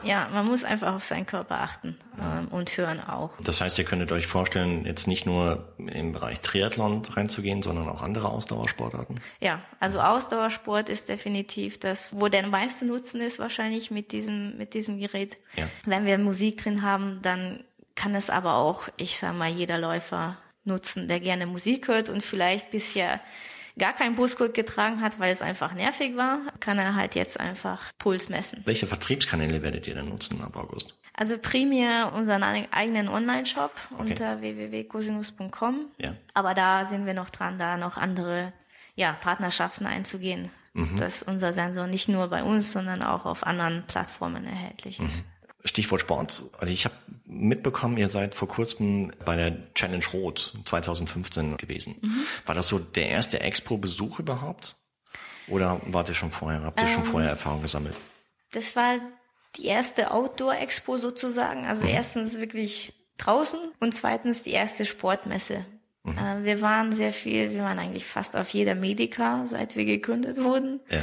ja, 0.03 0.29
man 0.31 0.45
muss 0.45 0.63
einfach 0.63 0.93
auf 0.93 1.03
seinen 1.03 1.25
Körper 1.25 1.61
achten 1.61 1.97
ähm, 2.21 2.47
und 2.49 2.75
hören 2.77 2.99
auch. 2.99 3.31
Das 3.41 3.61
heißt, 3.61 3.77
ihr 3.79 3.83
könntet 3.83 4.11
euch 4.11 4.27
vorstellen, 4.27 4.85
jetzt 4.85 5.07
nicht 5.07 5.25
nur 5.25 5.73
im 5.77 6.11
Bereich 6.11 6.41
Triathlon 6.41 7.03
reinzugehen, 7.05 7.63
sondern 7.63 7.89
auch 7.89 8.01
andere 8.01 8.29
Ausdauersportarten? 8.29 9.19
Ja, 9.39 9.61
also 9.79 9.99
Ausdauersport 9.99 10.89
ist 10.89 11.09
definitiv 11.09 11.79
das, 11.79 12.09
wo 12.11 12.27
der 12.27 12.45
meiste 12.47 12.85
Nutzen 12.85 13.21
ist 13.21 13.39
wahrscheinlich 13.39 13.91
mit 13.91 14.11
diesem, 14.11 14.57
mit 14.57 14.73
diesem 14.73 14.99
Gerät. 14.99 15.37
Ja. 15.55 15.67
Wenn 15.85 16.05
wir 16.05 16.17
Musik 16.17 16.61
drin 16.61 16.81
haben, 16.83 17.19
dann 17.21 17.63
kann 17.95 18.13
es 18.13 18.29
aber 18.29 18.55
auch, 18.55 18.89
ich 18.97 19.17
sag 19.17 19.35
mal, 19.35 19.49
jeder 19.49 19.79
Läufer 19.79 20.37
nutzen, 20.63 21.07
der 21.07 21.19
gerne 21.19 21.47
Musik 21.47 21.87
hört 21.87 22.09
und 22.09 22.21
vielleicht 22.21 22.71
bisher 22.71 23.19
gar 23.77 23.93
kein 23.93 24.15
Busgurt 24.15 24.53
getragen 24.53 25.01
hat, 25.01 25.19
weil 25.19 25.31
es 25.31 25.41
einfach 25.41 25.73
nervig 25.73 26.15
war, 26.15 26.41
kann 26.59 26.77
er 26.77 26.95
halt 26.95 27.15
jetzt 27.15 27.39
einfach 27.39 27.91
Puls 27.97 28.29
messen. 28.29 28.61
Welche 28.65 28.87
Vertriebskanäle 28.87 29.63
werdet 29.63 29.87
ihr 29.87 29.95
denn 29.95 30.09
nutzen 30.09 30.41
ab 30.41 30.55
August? 30.55 30.95
Also 31.13 31.37
primär 31.37 32.13
unseren 32.13 32.43
eigenen 32.43 33.07
Online-Shop 33.07 33.71
okay. 33.93 34.09
unter 34.11 34.41
www.cosinus.com. 34.41 35.85
Ja. 35.97 36.13
Aber 36.33 36.53
da 36.53 36.85
sind 36.85 37.05
wir 37.05 37.13
noch 37.13 37.29
dran, 37.31 37.57
da 37.57 37.77
noch 37.77 37.97
andere 37.97 38.53
ja, 38.95 39.13
Partnerschaften 39.13 39.85
einzugehen, 39.85 40.49
mhm. 40.73 40.97
dass 40.97 41.23
unser 41.23 41.53
Sensor 41.53 41.87
nicht 41.87 42.07
nur 42.07 42.27
bei 42.27 42.43
uns, 42.43 42.71
sondern 42.71 43.03
auch 43.03 43.25
auf 43.25 43.45
anderen 43.45 43.83
Plattformen 43.87 44.45
erhältlich 44.45 44.99
ist. 44.99 45.23
Mhm. 45.23 45.36
Stichwort 45.63 46.01
Sport. 46.01 46.45
Also 46.59 46.73
ich 46.73 46.85
habe 46.85 46.95
mitbekommen, 47.25 47.97
ihr 47.97 48.07
seid 48.07 48.35
vor 48.35 48.47
kurzem 48.47 49.11
bei 49.25 49.35
der 49.35 49.61
Challenge 49.73 50.05
Rot 50.13 50.53
2015 50.65 51.57
gewesen. 51.57 51.97
Mhm. 52.01 52.21
War 52.45 52.55
das 52.55 52.67
so 52.67 52.79
der 52.79 53.09
erste 53.09 53.41
Expo-Besuch 53.41 54.19
überhaupt? 54.19 54.75
Oder 55.47 55.81
wart 55.85 56.09
ihr 56.09 56.15
schon 56.15 56.31
vorher? 56.31 56.63
Habt 56.63 56.81
ihr 56.81 56.87
ähm, 56.87 56.93
schon 56.93 57.05
vorher 57.05 57.29
Erfahrung 57.29 57.61
gesammelt? 57.61 57.95
Das 58.51 58.75
war 58.75 58.99
die 59.55 59.65
erste 59.65 60.11
Outdoor-Expo 60.11 60.97
sozusagen. 60.97 61.65
Also 61.65 61.85
mhm. 61.85 61.91
erstens 61.91 62.37
wirklich 62.37 62.93
draußen 63.17 63.59
und 63.79 63.93
zweitens 63.93 64.43
die 64.43 64.51
erste 64.51 64.85
Sportmesse. 64.85 65.65
Mhm. 66.03 66.17
Äh, 66.17 66.43
wir 66.43 66.61
waren 66.61 66.91
sehr 66.91 67.13
viel, 67.13 67.51
wir 67.51 67.63
waren 67.63 67.79
eigentlich 67.79 68.05
fast 68.05 68.35
auf 68.35 68.49
jeder 68.49 68.75
Medica, 68.75 69.45
seit 69.45 69.75
wir 69.75 69.85
gegründet 69.85 70.41
wurden. 70.43 70.79
Ja. 70.89 71.01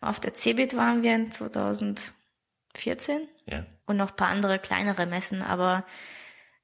Auf 0.00 0.20
der 0.20 0.34
CeBIT 0.34 0.76
waren 0.76 1.02
wir 1.02 1.14
in 1.14 1.30
2014. 1.30 2.12
Ja 3.46 3.64
und 3.86 3.96
noch 3.96 4.16
paar 4.16 4.28
andere 4.28 4.58
kleinere 4.58 5.06
Messen, 5.06 5.42
aber 5.42 5.84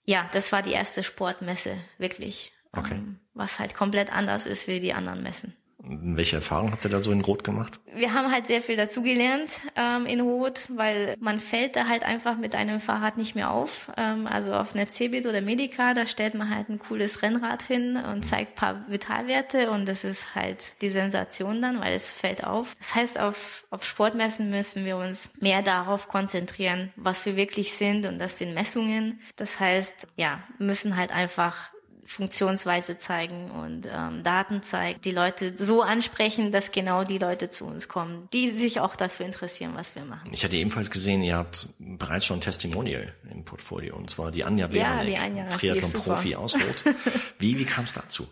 ja, 0.05 0.29
das 0.33 0.53
war 0.53 0.63
die 0.63 0.73
erste 0.73 1.03
Sportmesse, 1.03 1.79
wirklich. 1.99 2.53
Okay. 2.73 2.95
Ähm, 2.95 3.21
was 3.35 3.59
halt 3.59 3.75
komplett 3.75 4.13
anders 4.13 4.47
ist 4.47 4.67
wie 4.67 4.81
die 4.81 4.95
anderen 4.95 5.23
Messen. 5.23 5.57
Welche 5.81 6.37
Erfahrungen 6.37 6.73
habt 6.73 6.85
ihr 6.85 6.91
da 6.91 6.99
so 6.99 7.13
in 7.13 7.21
Rot 7.21 7.45
gemacht? 7.45 7.79
Wir 7.95 8.13
haben 8.13 8.33
halt 8.33 8.49
sehr 8.49 8.61
viel 8.61 8.77
dazugelernt 8.77 9.61
ähm, 9.77 10.07
in 10.07 10.21
Rot, 10.21 10.67
weil 10.75 11.15
man 11.21 11.39
fällt 11.39 11.77
da 11.77 11.87
halt 11.87 12.03
einfach 12.03 12.37
mit 12.37 12.57
einem 12.57 12.81
Fahrrad 12.81 13.17
nicht 13.17 13.37
mehr 13.37 13.51
auf. 13.51 13.91
Ähm, 13.97 14.27
also 14.27 14.55
auf 14.55 14.75
einer 14.75 14.89
Cebit 14.89 15.25
oder 15.27 15.41
Medica, 15.41 15.95
da 15.95 16.07
stellt 16.07 16.35
man 16.35 16.53
halt 16.53 16.69
ein 16.69 16.81
cooles 16.81 17.23
Rennrad 17.23 17.63
hin 17.63 17.97
und 17.97 18.25
zeigt 18.25 18.57
paar 18.57 18.85
Vitalwerte 18.89 19.71
und 19.71 19.87
das 19.87 20.05
ist 20.05 20.35
halt 20.35 20.83
die 20.83 20.91
Sensation 20.91 21.63
dann, 21.63 21.81
weil 21.81 21.95
es 21.95 22.13
fällt 22.13 22.43
auf. 22.43 22.75
Das 22.79 22.97
heißt, 22.97 23.21
auf, 23.21 23.65
auf 23.71 23.85
Sportmessen 23.85 24.51
müssen 24.51 24.85
wir 24.85 24.97
uns 24.97 25.31
mehr 25.41 25.63
darauf 25.63 26.09
konzentrieren, 26.09 26.93
was 26.97 27.25
wir 27.25 27.37
wirklich 27.37 27.73
sind 27.75 28.05
und 28.05 28.19
das 28.19 28.39
sind 28.39 28.53
Messungen. 28.53 29.21
Das 29.37 29.61
heißt, 29.61 30.09
ja, 30.17 30.43
müssen 30.59 30.97
halt 30.97 31.13
einfach 31.13 31.71
Funktionsweise 32.09 32.99
zeigen 32.99 33.51
und 33.51 33.87
ähm, 33.87 34.23
Daten 34.23 34.63
zeigen, 34.63 35.01
die 35.03 35.11
Leute 35.11 35.55
so 35.57 35.83
ansprechen, 35.83 36.51
dass 36.53 36.71
genau 36.71 37.05
die 37.05 37.19
Leute 37.19 37.51
zu 37.51 37.67
uns 37.67 37.87
kommen, 37.87 38.29
die 38.33 38.51
sich 38.51 38.81
auch 38.81 38.97
dafür 38.97 39.27
interessieren, 39.27 39.73
was 39.75 39.95
wir 39.95 40.05
machen. 40.05 40.31
Ich 40.33 40.43
hatte 40.43 40.57
ebenfalls 40.57 40.91
gesehen, 40.91 41.23
ihr 41.23 41.37
habt 41.37 41.69
bereits 41.79 42.25
schon 42.25 42.39
ein 42.39 42.41
Testimonial 42.41 43.13
im 43.31 43.45
Portfolio 43.45 43.95
und 43.97 44.09
zwar 44.09 44.31
die 44.31 44.45
Anja 44.45 44.69
Beranek, 44.69 45.37
ja, 45.37 45.49
Triathlon-Profi 45.49 46.35
aus 46.35 46.55
Rot. 46.55 46.95
Wie, 47.39 47.59
wie 47.59 47.65
kam 47.65 47.85
es 47.85 47.93
dazu? 47.93 48.27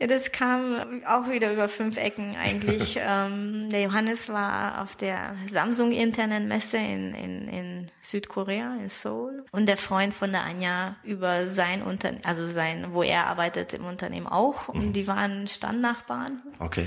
Ja, 0.00 0.06
das 0.06 0.30
kam 0.30 1.02
auch 1.04 1.28
wieder 1.28 1.52
über 1.52 1.68
fünf 1.68 1.96
Ecken 1.96 2.36
eigentlich. 2.36 2.96
ähm, 3.00 3.68
der 3.70 3.82
Johannes 3.82 4.28
war 4.28 4.82
auf 4.82 4.94
der 4.94 5.34
Samsung 5.46 5.90
internen 5.90 6.46
Messe 6.46 6.76
in, 6.76 7.14
in, 7.14 7.48
in 7.48 7.90
Südkorea, 8.00 8.76
in 8.80 8.88
Seoul. 8.88 9.44
Und 9.50 9.66
der 9.66 9.76
Freund 9.76 10.14
von 10.14 10.30
der 10.30 10.44
Anja 10.44 10.96
über 11.02 11.48
sein 11.48 11.82
Unternehmen, 11.82 12.24
also 12.24 12.46
sein, 12.46 12.92
wo 12.92 13.02
er 13.02 13.26
arbeitet 13.26 13.74
im 13.74 13.86
Unternehmen 13.86 14.28
auch. 14.28 14.68
Und 14.68 14.88
mhm. 14.88 14.92
die 14.92 15.08
waren 15.08 15.48
Standnachbarn. 15.48 16.42
Okay. 16.60 16.86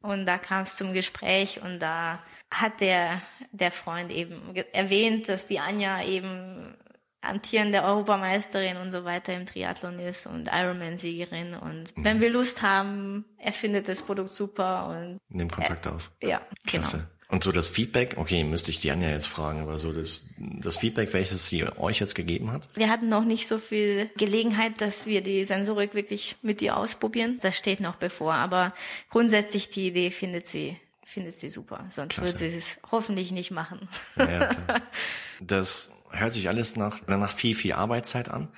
Und 0.00 0.26
da 0.26 0.38
kam 0.38 0.62
es 0.62 0.76
zum 0.76 0.92
Gespräch 0.92 1.60
und 1.62 1.80
da 1.80 2.22
hat 2.50 2.80
der, 2.80 3.20
der 3.50 3.72
Freund 3.72 4.12
eben 4.12 4.54
erwähnt, 4.72 5.28
dass 5.28 5.46
die 5.46 5.58
Anja 5.58 6.04
eben 6.04 6.76
amtierende 7.26 7.82
Europameisterin 7.82 8.76
und 8.76 8.92
so 8.92 9.04
weiter 9.04 9.34
im 9.34 9.46
Triathlon 9.46 9.98
ist 9.98 10.26
und 10.26 10.48
Ironman-Siegerin. 10.52 11.54
Und 11.54 11.96
mhm. 11.96 12.04
wenn 12.04 12.20
wir 12.20 12.30
Lust 12.30 12.62
haben, 12.62 13.24
er 13.38 13.52
findet 13.52 13.88
das 13.88 14.02
Produkt 14.02 14.32
super 14.32 14.88
und 14.88 15.18
nimmt 15.28 15.52
Kontakt 15.52 15.86
äh, 15.86 15.90
auf. 15.90 16.10
Ja, 16.22 16.40
Klasse. 16.66 16.96
Genau. 16.98 17.08
Und 17.28 17.42
so 17.42 17.52
das 17.52 17.68
Feedback, 17.68 18.14
okay, 18.16 18.44
müsste 18.44 18.70
ich 18.70 18.80
die 18.80 18.90
Anja 18.90 19.08
jetzt 19.08 19.26
fragen, 19.26 19.60
aber 19.60 19.78
so 19.78 19.92
das, 19.92 20.26
das 20.36 20.76
Feedback, 20.76 21.12
welches 21.14 21.48
sie 21.48 21.64
euch 21.78 21.98
jetzt 21.98 22.14
gegeben 22.14 22.52
hat? 22.52 22.68
Wir 22.76 22.90
hatten 22.90 23.08
noch 23.08 23.24
nicht 23.24 23.48
so 23.48 23.58
viel 23.58 24.10
Gelegenheit, 24.16 24.80
dass 24.80 25.06
wir 25.06 25.22
die 25.22 25.44
Sensorik 25.44 25.94
wirklich 25.94 26.36
mit 26.42 26.60
ihr 26.60 26.76
ausprobieren. 26.76 27.38
Das 27.40 27.56
steht 27.56 27.80
noch 27.80 27.96
bevor, 27.96 28.34
aber 28.34 28.74
grundsätzlich 29.10 29.68
die 29.70 29.88
Idee 29.88 30.10
findet 30.10 30.46
sie 30.46 30.76
findet 31.04 31.34
sie 31.34 31.48
super. 31.48 31.84
Sonst 31.90 32.14
Klasse. 32.14 32.32
würde 32.32 32.50
sie 32.50 32.58
es 32.58 32.78
hoffentlich 32.90 33.30
nicht 33.30 33.50
machen. 33.50 33.88
Ja, 34.16 34.50
das 35.40 35.92
hört 36.14 36.32
sich 36.32 36.48
alles 36.48 36.76
nach, 36.76 37.06
nach 37.06 37.32
viel, 37.32 37.54
viel 37.54 37.72
Arbeitszeit 37.72 38.28
an. 38.28 38.48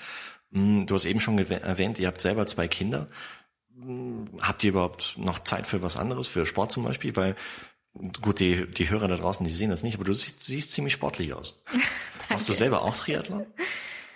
Hm, 0.53 0.87
du 0.87 0.95
hast 0.95 1.05
eben 1.05 1.21
schon 1.21 1.39
erwähnt, 1.39 1.99
ihr 1.99 2.09
habt 2.09 2.21
selber 2.21 2.47
zwei 2.47 2.69
Kinder. 2.69 3.09
Hm, 3.75 4.29
habt 4.41 4.65
ihr 4.65 4.71
überhaupt 4.71 5.17
noch 5.19 5.41
Zeit 5.41 5.67
für 5.67 5.83
was 5.83 5.97
anderes, 5.97 6.29
für 6.29 6.47
Sport 6.47 6.73
zum 6.73 6.85
Beispiel? 6.85 7.15
Weil, 7.17 7.37
gut, 8.23 8.41
die, 8.41 8.67
die 8.67 8.91
Hörer 8.91 9.09
da 9.09 9.17
draußen, 9.17 9.47
die 9.47 9.53
sehen 9.53 9.71
das 9.71 9.83
nicht, 9.83 9.97
aber 9.97 10.05
du 10.05 10.13
siehst, 10.13 10.43
siehst 10.43 10.73
ziemlich 10.73 10.95
sportlich 10.95 11.35
aus. 11.35 11.61
Machst 12.31 12.49
du 12.49 12.53
selber 12.53 12.83
auch 12.83 12.97
Triathlon? 12.97 13.47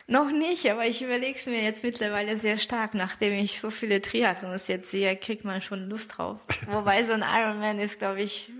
Noch 0.06 0.32
nicht, 0.32 0.68
aber 0.68 0.86
ich 0.86 1.02
überlege 1.02 1.38
es 1.38 1.46
mir 1.46 1.62
jetzt 1.62 1.84
mittlerweile 1.84 2.36
sehr 2.36 2.58
stark. 2.58 2.94
Nachdem 2.94 3.32
ich 3.34 3.60
so 3.60 3.70
viele 3.70 4.02
Triathlons 4.02 4.66
jetzt 4.66 4.90
sehe, 4.90 5.16
kriegt 5.16 5.44
man 5.44 5.62
schon 5.62 5.88
Lust 5.88 6.18
drauf. 6.18 6.40
Wobei 6.66 7.04
so 7.04 7.12
ein 7.12 7.22
Ironman 7.22 7.78
ist, 7.78 8.00
glaube 8.00 8.20
ich, 8.20 8.50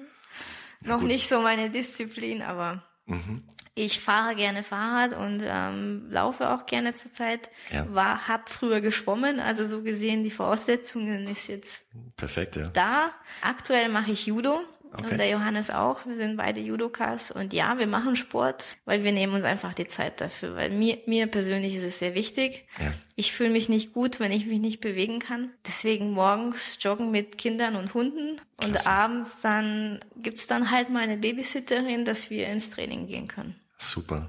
noch 0.83 1.01
nicht 1.01 1.29
so 1.29 1.40
meine 1.40 1.69
Disziplin, 1.69 2.43
aber 2.43 2.85
mhm. 3.07 3.45
ich 3.75 4.01
fahre 4.01 4.35
gerne 4.35 4.63
Fahrrad 4.63 5.15
und 5.15 5.43
ähm, 5.45 6.07
laufe 6.11 6.51
auch 6.51 6.67
gerne 6.67 6.95
zurzeit. 6.95 7.51
Ja. 7.73 7.93
War, 7.95 8.29
hab 8.29 8.49
früher 8.49 8.81
geschwommen, 8.81 9.41
also 9.41 9.67
so 9.67 9.83
gesehen 9.83 10.25
die 10.25 10.31
Voraussetzungen 10.31 11.27
ist 11.27 11.49
jetzt 11.49 11.85
perfekt. 12.17 12.57
Ja. 12.57 12.69
Da 12.69 13.13
aktuell 13.43 13.89
mache 13.89 14.13
ich 14.13 14.27
Judo. 14.27 14.61
Okay. 14.92 15.12
Und 15.12 15.18
der 15.18 15.29
Johannes 15.29 15.70
auch. 15.70 16.05
Wir 16.05 16.16
sind 16.16 16.37
beide 16.37 16.61
Judokas. 16.61 17.31
Und 17.31 17.53
ja, 17.53 17.79
wir 17.79 17.87
machen 17.87 18.16
Sport, 18.16 18.76
weil 18.85 19.05
wir 19.05 19.12
nehmen 19.12 19.35
uns 19.35 19.44
einfach 19.44 19.72
die 19.72 19.87
Zeit 19.87 20.20
dafür. 20.20 20.57
Weil 20.57 20.70
mir, 20.70 20.98
mir 21.07 21.29
persönlich 21.29 21.76
ist 21.76 21.85
es 21.85 21.98
sehr 22.00 22.14
wichtig. 22.14 22.66
Ja. 22.79 22.92
Ich 23.14 23.33
fühle 23.33 23.50
mich 23.50 23.68
nicht 23.68 23.92
gut, 23.92 24.18
wenn 24.18 24.33
ich 24.33 24.46
mich 24.46 24.59
nicht 24.59 24.81
bewegen 24.81 25.20
kann. 25.20 25.50
Deswegen 25.66 26.11
morgens 26.11 26.79
joggen 26.81 27.11
mit 27.11 27.38
Kindern 27.38 27.76
und 27.76 27.94
Hunden. 27.94 28.40
Klasse. 28.59 28.79
Und 28.79 28.87
abends 28.87 29.40
dann 29.42 30.00
gibt's 30.16 30.46
dann 30.46 30.70
halt 30.70 30.90
mal 30.90 31.00
eine 31.00 31.18
Babysitterin, 31.18 32.05
dass 32.05 32.31
wir 32.31 32.48
ins 32.48 32.70
Training 32.70 33.07
gehen 33.07 33.29
können. 33.29 33.55
Super. 33.79 34.29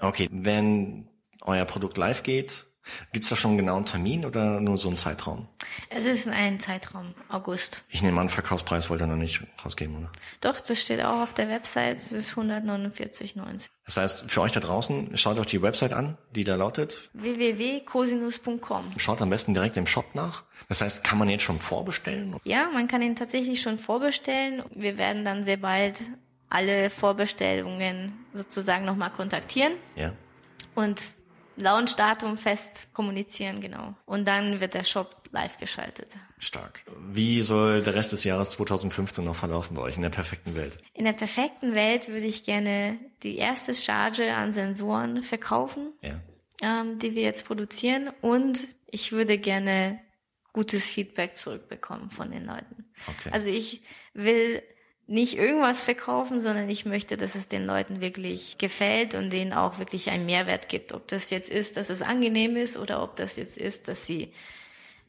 Okay, 0.00 0.28
wenn 0.32 1.06
euer 1.42 1.64
Produkt 1.64 1.96
live 1.96 2.24
geht, 2.24 2.64
Gibt 3.12 3.24
es 3.24 3.30
da 3.30 3.36
schon 3.36 3.52
einen 3.52 3.58
genauen 3.58 3.86
Termin 3.86 4.24
oder 4.24 4.60
nur 4.60 4.76
so 4.78 4.88
einen 4.88 4.98
Zeitraum? 4.98 5.48
Es 5.88 6.04
ist 6.04 6.28
ein 6.28 6.60
Zeitraum, 6.60 7.14
August. 7.28 7.84
Ich 7.88 8.02
nehme 8.02 8.20
an, 8.20 8.28
Verkaufspreis 8.28 8.90
wollt 8.90 9.00
ihr 9.00 9.06
noch 9.06 9.16
nicht 9.16 9.42
rausgeben, 9.64 9.96
oder? 9.96 10.10
Doch, 10.40 10.60
das 10.60 10.80
steht 10.80 11.02
auch 11.04 11.22
auf 11.22 11.34
der 11.34 11.48
Website. 11.48 11.98
Es 11.98 12.12
ist 12.12 12.34
149,90. 12.34 13.68
Das 13.84 13.96
heißt, 13.96 14.30
für 14.30 14.40
euch 14.40 14.52
da 14.52 14.60
draußen, 14.60 15.16
schaut 15.16 15.38
euch 15.38 15.46
die 15.46 15.62
Website 15.62 15.92
an, 15.92 16.16
die 16.34 16.44
da 16.44 16.56
lautet 16.56 17.10
www.cosinus.com. 17.14 18.92
Schaut 18.96 19.22
am 19.22 19.30
besten 19.30 19.54
direkt 19.54 19.76
im 19.76 19.86
Shop 19.86 20.14
nach. 20.14 20.44
Das 20.68 20.80
heißt, 20.80 21.04
kann 21.04 21.18
man 21.18 21.28
jetzt 21.28 21.42
schon 21.42 21.58
vorbestellen? 21.58 22.36
Ja, 22.44 22.68
man 22.72 22.88
kann 22.88 23.02
ihn 23.02 23.16
tatsächlich 23.16 23.60
schon 23.60 23.78
vorbestellen. 23.78 24.62
Wir 24.74 24.98
werden 24.98 25.24
dann 25.24 25.44
sehr 25.44 25.56
bald 25.56 26.00
alle 26.48 26.90
Vorbestellungen 26.90 28.12
sozusagen 28.34 28.84
nochmal 28.84 29.10
kontaktieren. 29.10 29.72
Ja. 29.96 30.12
Und 30.74 31.00
Launchdatum 31.56 32.38
fest 32.38 32.88
kommunizieren, 32.92 33.60
genau. 33.60 33.94
Und 34.06 34.26
dann 34.26 34.60
wird 34.60 34.74
der 34.74 34.84
Shop 34.84 35.22
live 35.32 35.58
geschaltet. 35.58 36.08
Stark. 36.38 36.84
Wie 37.10 37.42
soll 37.42 37.82
der 37.82 37.94
Rest 37.94 38.12
des 38.12 38.24
Jahres 38.24 38.50
2015 38.50 39.24
noch 39.24 39.36
verlaufen 39.36 39.74
bei 39.74 39.82
euch 39.82 39.96
in 39.96 40.02
der 40.02 40.10
perfekten 40.10 40.54
Welt? 40.54 40.78
In 40.94 41.04
der 41.04 41.12
perfekten 41.12 41.74
Welt 41.74 42.08
würde 42.08 42.26
ich 42.26 42.44
gerne 42.44 42.98
die 43.22 43.38
erste 43.38 43.74
Charge 43.74 44.34
an 44.34 44.52
Sensoren 44.52 45.22
verkaufen, 45.22 45.92
ja. 46.02 46.20
ähm, 46.62 46.98
die 46.98 47.14
wir 47.14 47.22
jetzt 47.22 47.46
produzieren. 47.46 48.10
Und 48.20 48.68
ich 48.86 49.12
würde 49.12 49.38
gerne 49.38 50.00
gutes 50.52 50.90
Feedback 50.90 51.36
zurückbekommen 51.36 52.10
von 52.10 52.30
den 52.30 52.44
Leuten. 52.44 52.84
Okay. 53.06 53.30
Also 53.32 53.48
ich 53.48 53.82
will 54.12 54.62
nicht 55.12 55.36
irgendwas 55.36 55.82
verkaufen, 55.82 56.40
sondern 56.40 56.70
ich 56.70 56.86
möchte, 56.86 57.18
dass 57.18 57.34
es 57.34 57.46
den 57.46 57.66
Leuten 57.66 58.00
wirklich 58.00 58.56
gefällt 58.56 59.14
und 59.14 59.30
denen 59.30 59.52
auch 59.52 59.78
wirklich 59.78 60.10
einen 60.10 60.24
Mehrwert 60.24 60.70
gibt. 60.70 60.94
Ob 60.94 61.06
das 61.06 61.28
jetzt 61.28 61.50
ist, 61.50 61.76
dass 61.76 61.90
es 61.90 62.00
angenehm 62.00 62.56
ist 62.56 62.78
oder 62.78 63.02
ob 63.02 63.14
das 63.16 63.36
jetzt 63.36 63.58
ist, 63.58 63.88
dass 63.88 64.06
sie 64.06 64.32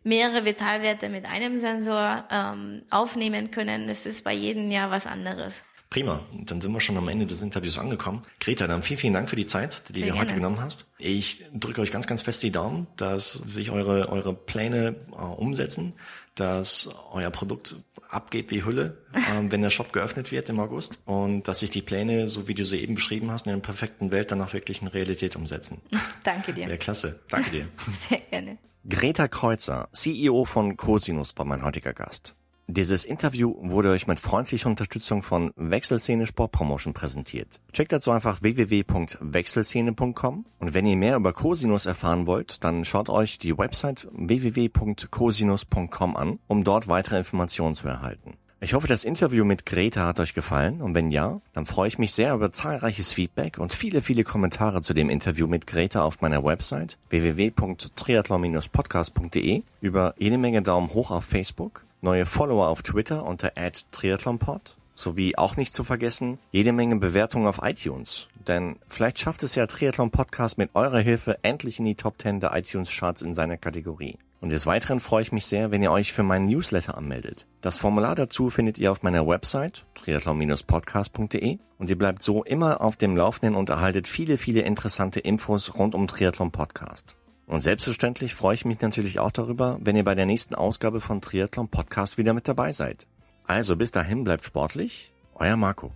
mehrere 0.04 0.44
Vitalwerte 0.44 1.08
mit 1.08 1.26
einem 1.26 1.58
Sensor 1.58 2.26
ähm, 2.30 2.82
aufnehmen 2.90 3.52
können. 3.52 3.88
Es 3.88 4.06
ist 4.06 4.26
bei 4.26 4.34
jedem 4.34 4.70
Jahr 4.72 4.92
was 4.92 5.08
anderes. 5.08 5.64
Prima, 5.90 6.22
dann 6.34 6.60
sind 6.60 6.74
wir 6.74 6.82
schon 6.82 6.98
am 6.98 7.08
Ende 7.08 7.26
des 7.26 7.42
Interviews 7.42 7.78
angekommen. 7.78 8.24
Greta, 8.40 8.68
dann 8.68 8.84
vielen, 8.84 9.00
vielen 9.00 9.14
Dank 9.14 9.30
für 9.30 9.36
die 9.36 9.46
Zeit, 9.46 9.96
die 9.96 10.02
Sehr 10.02 10.12
du 10.12 10.20
heute 10.20 10.34
genommen 10.34 10.60
hast. 10.60 10.86
Ich 10.98 11.46
drücke 11.54 11.80
euch 11.82 11.92
ganz, 11.92 12.08
ganz 12.08 12.24
fest 12.24 12.44
die 12.44 12.52
Daumen, 12.52 12.88
dass 12.98 13.32
sich 13.32 13.70
eure, 13.70 14.10
eure 14.10 14.34
Pläne 14.34 14.96
äh, 15.12 15.16
umsetzen, 15.16 15.94
dass 16.36 16.90
euer 17.12 17.30
Produkt 17.30 17.76
abgeht 18.10 18.52
wie 18.52 18.64
Hülle, 18.64 18.98
ähm, 19.14 19.52
wenn 19.52 19.62
der 19.62 19.70
Shop 19.70 19.92
geöffnet 19.92 20.32
wird 20.32 20.50
im 20.50 20.60
August 20.60 21.00
und 21.06 21.48
dass 21.48 21.60
sich 21.60 21.72
die 21.72 21.82
Pläne, 21.82 22.28
so 22.28 22.48
wie 22.48 22.54
du 22.54 22.66
sie 22.66 22.78
eben 22.80 22.96
beschrieben 22.96 23.32
hast, 23.32 23.48
in 23.48 23.54
der 23.54 23.60
perfekten 23.60 24.12
Welt 24.12 24.32
dann 24.32 24.42
auch 24.42 24.54
wirklich 24.54 24.82
in 24.82 24.88
Realität 24.88 25.36
umsetzen. 25.36 25.82
Danke 26.24 26.54
dir. 26.54 26.68
Wäre 26.68 26.78
klasse. 26.78 27.20
Danke 27.30 27.50
dir. 27.50 27.68
Sehr 28.10 28.20
gerne. 28.20 28.58
Greta 28.88 29.28
Kreuzer, 29.28 29.88
CEO 29.92 30.46
von 30.46 30.76
Cosinus, 30.76 31.38
war 31.38 31.46
mein 31.46 31.64
heutiger 31.64 31.94
Gast. 31.94 32.36
Dieses 32.68 33.04
Interview 33.04 33.56
wurde 33.60 33.90
euch 33.90 34.08
mit 34.08 34.22
freundlicher 34.22 34.70
Unterstützung 34.70 35.22
von 35.22 35.52
Wechselszene 35.58 36.26
Sportpromotion 36.26 36.94
präsentiert. 36.94 37.60
Checkt 37.74 37.92
dazu 37.92 38.12
einfach 38.12 38.42
www.wechselszene.com 38.42 40.46
und 40.60 40.74
wenn 40.74 40.86
ihr 40.86 40.96
mehr 40.96 41.18
über 41.18 41.34
Cosinus 41.34 41.86
erfahren 41.86 42.26
wollt, 42.26 42.64
dann 42.64 42.86
schaut 42.86 43.10
euch 43.10 43.38
die 43.38 43.58
Website 43.58 44.08
www.cosinus.com 44.14 46.16
an, 46.16 46.40
um 46.48 46.64
dort 46.64 46.88
weitere 46.88 47.18
Informationen 47.18 47.76
zu 47.76 47.90
erhalten. 47.90 48.36
Ich 48.62 48.74
hoffe, 48.74 48.88
das 48.88 49.04
Interview 49.04 49.44
mit 49.44 49.66
Greta 49.66 50.06
hat 50.06 50.22
euch 50.22 50.34
gefallen 50.34 50.82
und 50.82 50.96
wenn 50.96 51.12
ja, 51.12 51.42
dann 51.52 51.66
freue 51.66 51.90
ich 51.90 52.00
mich 52.00 52.14
sehr 52.14 52.34
über 52.34 52.54
zahlreiches 52.54 53.12
Feedback 53.12 53.58
und 53.58 53.74
viele, 53.74 54.02
viele 54.02 54.24
Kommentare 54.24 54.82
zu 54.82 54.94
dem 54.94 55.10
Interview 55.10 55.48
mit 55.48 55.68
Greta 55.68 56.02
auf 56.02 56.22
meiner 56.22 56.46
Website 56.46 56.98
www.triathlon-podcast.de, 57.10 59.64
über 59.82 60.16
jede 60.18 60.38
Menge 60.38 60.62
Daumen 60.62 60.94
hoch 60.94 61.12
auf 61.12 61.26
Facebook 61.26 61.84
neue 62.04 62.26
Follower 62.26 62.68
auf 62.68 62.84
Twitter 62.84 63.26
unter 63.26 63.54
@triathlonpod 63.92 64.76
sowie 64.96 65.36
auch 65.36 65.58
nicht 65.58 65.74
zu 65.74 65.84
vergessen 65.84 66.38
jede 66.52 66.72
Menge 66.72 66.98
Bewertungen 66.98 67.48
auf 67.48 67.62
iTunes. 67.64 68.28
Denn 68.48 68.78
vielleicht 68.88 69.20
schafft 69.20 69.44
es 69.44 69.56
ja 69.56 69.68
Triathlon 69.68 70.12
Podcast 70.12 70.58
mit 70.58 70.72
eurer 70.74 71.00
Hilfe 71.00 71.38
endlich 71.44 71.80
in 71.80 71.86
die 71.86 71.96
Top 71.96 72.22
10 72.22 72.42
der 72.42 72.56
iTunes 72.56 72.90
Charts 72.90 73.22
in 73.22 73.34
seiner 73.34 73.58
Kategorie. 73.58 74.18
Und 74.42 74.50
des 74.50 74.66
Weiteren 74.66 75.00
freue 75.00 75.22
ich 75.22 75.32
mich 75.32 75.46
sehr, 75.46 75.72
wenn 75.72 75.82
ihr 75.82 75.92
euch 75.92 76.12
für 76.12 76.24
meinen 76.24 76.48
Newsletter 76.48 76.98
anmeldet. 76.98 77.46
Das 77.62 77.78
Formular 77.78 78.16
dazu 78.16 78.50
findet 78.50 78.78
ihr 78.78 78.92
auf 78.92 79.02
meiner 79.02 79.26
Website 79.26 79.86
triathlon-podcast.de 79.96 81.60
und 81.78 81.90
ihr 81.90 81.98
bleibt 81.98 82.22
so 82.22 82.44
immer 82.44 82.82
auf 82.82 82.98
dem 82.98 83.16
Laufenden 83.16 83.56
und 83.56 83.70
erhaltet 83.70 84.06
viele, 84.06 84.38
viele 84.38 84.62
interessante 84.62 85.22
Infos 85.22 85.76
rund 85.80 85.96
um 85.96 86.08
Triathlon 86.08 86.52
Podcast. 86.52 87.16
Und 87.46 87.62
selbstverständlich 87.62 88.36
freue 88.36 88.56
ich 88.56 88.66
mich 88.66 88.82
natürlich 88.82 89.20
auch 89.20 89.32
darüber, 89.32 89.78
wenn 89.82 89.96
ihr 89.96 90.04
bei 90.04 90.16
der 90.16 90.26
nächsten 90.26 90.56
Ausgabe 90.56 91.02
von 91.02 91.22
Triathlon 91.22 91.68
Podcast 91.68 92.18
wieder 92.18 92.34
mit 92.34 92.48
dabei 92.48 92.74
seid. 92.74 93.06
Also 93.46 93.76
bis 93.76 93.92
dahin 93.92 94.24
bleibt 94.24 94.46
sportlich, 94.46 95.12
euer 95.36 95.58
Marco. 95.58 95.92